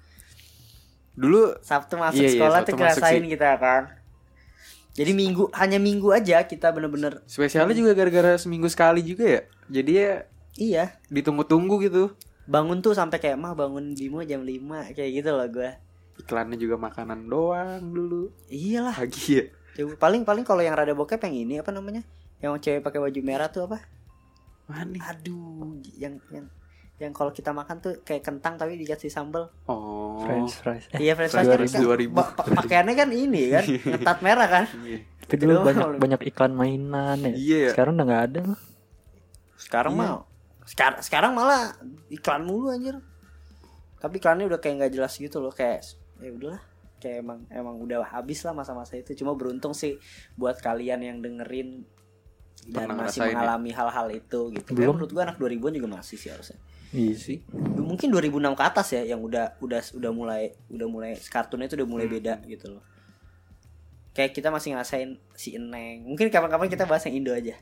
Dulu 1.19 1.57
Sabtu 1.59 1.99
masuk 1.99 2.21
Iya, 2.21 2.29
iya, 2.29 2.35
sekolah 2.37 2.59
Sabtu 2.61 2.69
tuh 2.69 2.77
ngerasain 2.79 3.23
kita 3.25 3.49
kan 3.57 3.83
jadi 4.89 5.11
minggu 5.11 5.47
hanya 5.55 5.79
minggu 5.79 6.11
aja 6.11 6.43
kita 6.43 6.69
bener-bener 6.69 7.23
spesialnya 7.23 7.71
juga 7.71 7.91
gara-gara 7.93 8.35
seminggu 8.35 8.67
sekali 8.67 8.99
juga 8.99 9.23
ya. 9.23 9.41
Jadi 9.71 9.91
ya 9.95 10.11
iya 10.53 10.85
ditunggu-tunggu 11.07 11.79
gitu. 11.81 12.11
Bangun 12.49 12.79
tuh 12.79 12.91
sampai 12.91 13.17
kayak 13.17 13.37
mah 13.37 13.53
bangun 13.53 13.93
Bimo 13.93 14.19
jam 14.21 14.41
5 14.41 14.57
kayak 14.91 15.11
gitu 15.13 15.29
loh 15.29 15.45
gue 15.47 15.69
Iklannya 16.19 16.57
juga 16.57 16.75
makanan 16.75 17.25
doang 17.25 17.79
dulu. 17.85 18.27
iyalah 18.47 18.91
Pagi 18.93 19.39
ya. 19.39 19.45
Coba 19.71 19.95
paling 20.01 20.21
paling 20.23 20.43
kalau 20.43 20.59
yang 20.59 20.73
rada 20.73 20.91
bokep 20.91 21.21
yang 21.21 21.35
ini 21.37 21.53
apa 21.55 21.71
namanya? 21.71 22.03
Yang 22.37 22.59
cewek 22.61 22.81
pakai 22.81 22.99
baju 22.99 23.19
merah 23.21 23.47
tuh 23.47 23.63
apa? 23.63 23.79
Mana 24.65 24.89
nih? 24.89 24.99
Aduh, 24.99 25.79
yang 25.95 26.19
yang 26.27 26.51
yang 26.97 27.11
kalau 27.11 27.31
kita 27.31 27.49
makan 27.49 27.79
tuh 27.79 28.03
kayak 28.03 28.19
kentang 28.21 28.53
tapi 28.53 28.75
dikasih 28.75 29.07
sambal. 29.07 29.47
Oh. 29.63 30.19
French 30.19 30.51
fries. 30.53 30.91
Eh, 30.91 31.07
Iya, 31.07 31.15
fresh 31.15 31.31
Dua 31.31 31.55
fries 31.55 31.71
ribu, 31.71 31.81
dua 31.81 31.95
ribu. 31.95 32.15
pa- 32.17 32.35
pa- 32.35 32.51
pakaiannya 32.53 32.93
kan 32.93 33.09
ini 33.09 33.41
kan, 33.49 33.63
ngetat 33.95 34.19
merah 34.19 34.47
kan. 34.49 34.65
Iya. 34.77 34.99
tapi 35.21 35.39
dulu 35.39 35.61
banyak 35.61 35.87
banyak 35.95 36.21
iklan 36.27 36.51
mainan 36.51 37.17
ya. 37.21 37.31
Iya 37.31 37.57
ya. 37.61 37.71
Sekarang 37.71 37.95
udah 37.95 38.05
nggak 38.05 38.23
ada 38.25 38.39
mah. 38.45 38.59
Sekarang 39.55 39.93
Iya. 39.93 40.01
mah 40.01 40.11
sekarang 40.69 41.01
sekarang 41.01 41.31
malah 41.33 41.73
iklan 42.07 42.45
mulu 42.45 42.69
anjir. 42.69 43.01
Tapi 43.97 44.15
iklannya 44.15 44.45
udah 44.45 44.59
kayak 44.59 44.75
nggak 44.79 44.93
jelas 44.93 45.13
gitu 45.13 45.41
loh, 45.41 45.49
kayak 45.49 45.81
ya 46.21 46.29
udahlah 46.29 46.61
kayak 46.99 47.23
emang 47.23 47.39
emang 47.49 47.75
udah 47.79 48.03
habis 48.05 48.43
lah 48.43 48.51
masa-masa 48.51 48.93
itu 48.93 49.15
cuma 49.15 49.31
beruntung 49.31 49.71
sih 49.71 49.95
buat 50.35 50.59
kalian 50.59 50.99
yang 50.99 51.17
dengerin 51.19 51.87
dan 52.67 52.91
Pernah 52.91 53.07
masih 53.07 53.23
ya? 53.23 53.31
mengalami 53.31 53.71
hal-hal 53.71 54.07
itu 54.09 54.39
gitu. 54.51 54.67
Kayak 54.67 54.77
Belum. 54.77 54.93
menurut 54.93 55.11
gua 55.11 55.23
anak 55.25 55.37
2000-an 55.37 55.73
juga 55.73 55.89
masih 55.89 56.15
sih 56.15 56.29
harusnya. 56.29 56.59
Iya 56.89 57.15
sih. 57.15 57.37
mungkin 57.79 58.09
2006 58.09 58.29
ke 58.51 58.63
atas 58.63 58.87
ya 58.91 59.01
yang 59.03 59.21
udah 59.21 59.57
udah 59.59 59.81
udah 59.93 60.11
mulai 60.11 60.53
udah 60.69 60.85
mulai 60.85 61.13
kartunnya 61.23 61.65
itu 61.65 61.77
udah 61.77 61.87
mulai 61.87 62.05
Hmm. 62.05 62.15
beda 62.15 62.33
gitu 62.45 62.65
loh 62.69 62.83
kayak 64.11 64.33
kita 64.33 64.49
masih 64.49 64.73
ngerasain 64.73 65.09
si 65.33 65.53
Eneng 65.53 66.03
mungkin 66.03 66.27
kapan-kapan 66.27 66.65
kita 66.67 66.83
bahas 66.83 67.05
yang 67.05 67.15
Indo 67.15 67.29
aja 67.29 67.55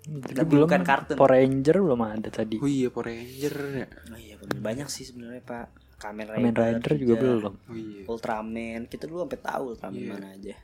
Tapi 0.00 0.48
belum 0.48 0.64
bukan 0.64 0.82
kartun. 0.82 1.16
Power 1.20 1.36
Ranger 1.36 1.76
belum 1.84 2.00
ada 2.00 2.28
tadi. 2.32 2.56
Oh 2.56 2.70
iya 2.70 2.88
Power 2.88 3.12
Ranger 3.12 3.54
ya. 3.76 3.86
oh 3.88 4.18
iya 4.18 4.34
bener. 4.40 4.56
banyak 4.60 4.88
sih 4.88 5.04
sebenarnya 5.04 5.44
pak 5.44 5.66
Kamen 6.00 6.32
Rider, 6.32 6.40
Kamen 6.40 6.54
Rider 6.56 6.92
juga 6.96 7.14
belum. 7.20 7.52
Oh 7.68 7.76
iya. 7.76 8.02
Ultraman 8.08 8.88
kita 8.88 9.04
dulu 9.04 9.28
sampai 9.28 9.40
tahu 9.40 9.64
Ultraman 9.76 10.00
Iya. 10.00 10.10
mana 10.16 10.28
aja 10.32 10.54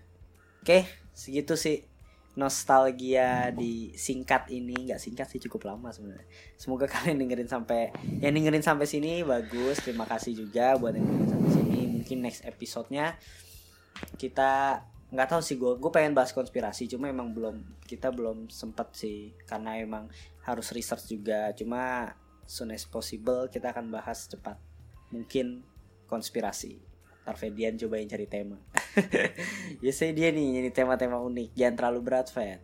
oke 0.66 0.78
segitu 1.14 1.55
sih 1.55 1.87
nostalgia 2.34 3.49
di 3.55 3.95
singkat 3.95 4.51
ini 4.51 4.91
nggak 4.91 4.99
singkat 4.99 5.24
sih 5.30 5.41
cukup 5.47 5.72
lama 5.72 5.95
sebenarnya 5.95 6.26
semoga 6.59 6.84
kalian 6.93 7.22
dengerin 7.22 7.47
sampai 7.47 7.95
yang 8.18 8.34
dengerin 8.34 8.66
sampai 8.66 8.84
sini 8.84 9.22
bagus 9.22 9.78
terima 9.80 10.05
kasih 10.05 10.34
juga 10.34 10.74
buat 10.74 10.93
yang 10.93 11.07
dengerin 11.07 11.30
sampai 11.30 11.51
sini 11.55 11.80
mungkin 11.87 12.18
next 12.20 12.43
episode-nya 12.43 13.14
kita 14.20 14.82
nggak 15.07 15.28
tahu 15.30 15.40
sih 15.42 15.54
gue 15.54 15.78
gue 15.78 15.90
pengen 15.94 16.18
bahas 16.18 16.34
konspirasi 16.34 16.90
cuma 16.90 17.07
emang 17.07 17.30
belum 17.30 17.62
kita 17.86 18.11
belum 18.11 18.50
sempet 18.50 18.88
sih 18.94 19.30
karena 19.46 19.78
emang 19.78 20.11
harus 20.42 20.74
research 20.74 21.14
juga 21.14 21.54
cuma 21.54 22.11
soon 22.46 22.74
as 22.74 22.86
possible 22.86 23.46
kita 23.50 23.70
akan 23.70 23.90
bahas 23.90 24.26
cepat 24.26 24.59
mungkin 25.11 25.62
konspirasi. 26.07 26.78
Ntar 27.26 27.34
Fedian 27.34 27.74
cobain 27.74 28.07
cari 28.07 28.30
tema. 28.30 28.54
Biasanya 29.82 30.12
dia 30.14 30.28
nih 30.30 30.62
jadi 30.62 30.70
tema-tema 30.70 31.18
unik. 31.18 31.59
Jangan 31.59 31.74
terlalu 31.74 32.00
berat 32.07 32.30
Fed. 32.30 32.62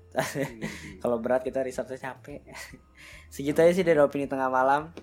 Kalau 1.03 1.19
berat 1.19 1.43
kita 1.43 1.67
researchnya 1.67 1.99
capek. 1.99 2.47
Segitu 3.35 3.59
aja 3.59 3.73
sih 3.75 3.83
dari 3.83 3.99
opini 3.99 4.31
tengah 4.31 4.47
malam 4.47 4.95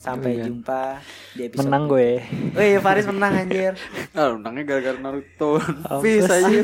Sampai 0.00 0.32
Iya. 0.34 0.48
jumpa 0.48 0.96
di 1.36 1.44
episode 1.44 1.68
Menang 1.68 1.84
gue. 1.86 2.10
Oh 2.50 2.64
iya 2.64 2.80
Faris 2.80 3.04
menang 3.04 3.36
anjir 3.36 3.76
Ah, 4.16 4.32
menangnya 4.32 4.64
gara-gara 4.66 4.96
Naruto. 4.96 5.60
Peace 6.00 6.24
aja. 6.24 6.48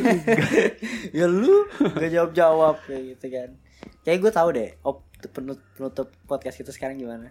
Ya 1.19 1.27
lu 1.27 1.69
gak 1.79 2.09
jawab-jawab 2.09 2.81
kayak 2.83 3.03
gitu 3.13 3.27
kan 3.29 3.51
Kayak 4.03 4.19
gue 4.19 4.33
tahu 4.33 4.49
deh 4.51 4.71
op, 4.81 5.05
penut- 5.31 5.61
penutup 5.73 6.09
podcast 6.25 6.57
kita 6.57 6.71
sekarang 6.71 6.97
gimana 6.97 7.29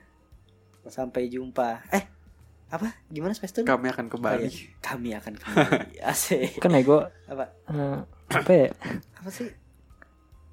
Sampai 0.86 1.26
jumpa 1.26 1.82
Eh 1.90 2.06
apa 2.68 2.94
gimana 3.08 3.32
space 3.32 3.54
Tune? 3.56 3.66
Kami 3.66 3.88
akan 3.88 4.06
Oh, 4.06 4.12
kembali. 4.12 4.46
iya. 4.46 4.78
Kami 4.80 5.10
akan 5.12 5.34
kembali 5.36 6.02
Asik 6.02 6.58
Kan 6.60 6.70
ya 6.72 6.82
gue 6.82 7.02
Apa 7.26 7.46
eh, 7.66 7.98
apa 8.28 8.52
ya? 8.52 8.70
apa 9.16 9.30
sih 9.32 9.50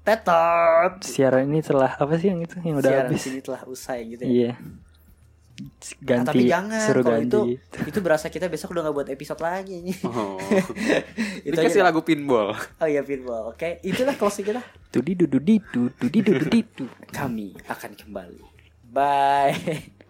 tetot 0.01 0.93
Siaran 0.99 1.47
ini 1.47 1.61
telah 1.61 1.93
apa 1.93 2.13
sih 2.15 2.27
yang 2.27 2.39
itu 2.39 2.59
yang 2.59 2.75
udah 2.75 2.85
siaran 2.85 3.07
habis? 3.07 3.21
sini 3.21 3.39
telah 3.39 3.61
usai 3.63 3.99
gitu 4.09 4.21
ya 4.21 4.29
Iya. 4.29 4.51
Nah, 4.53 4.82
Ganti 5.99 6.25
tapi 6.25 6.43
jangan 6.45 6.81
suruh 6.81 7.03
kalau 7.03 7.19
ganti. 7.19 7.29
itu 7.29 7.39
itu 7.85 7.99
berasa 7.99 8.25
kita 8.27 8.47
besok 8.47 8.73
udah 8.73 8.81
nggak 8.83 8.95
buat 8.95 9.09
episode 9.09 9.37
lagi 9.37 9.79
nih 9.79 9.97
Oh. 10.01 10.41
itu 11.45 11.53
Dikasih 11.53 11.79
aja 11.79 11.85
lagu 11.85 12.01
pinball. 12.01 12.57
oh 12.57 12.87
iya 12.87 12.99
pinball 12.99 13.49
oke 13.49 13.77
itulah 13.81 14.13
closing 14.13 14.43
kita 14.43 14.65
Tudi 14.89 15.13
dudu 15.15 15.37
didu, 15.37 15.89
tudi 15.91 16.19
dudu 16.19 16.45
didu. 16.47 16.85
kami 17.09 17.53
akan 17.63 17.91
kembali 17.93 18.41
bye 18.83 19.53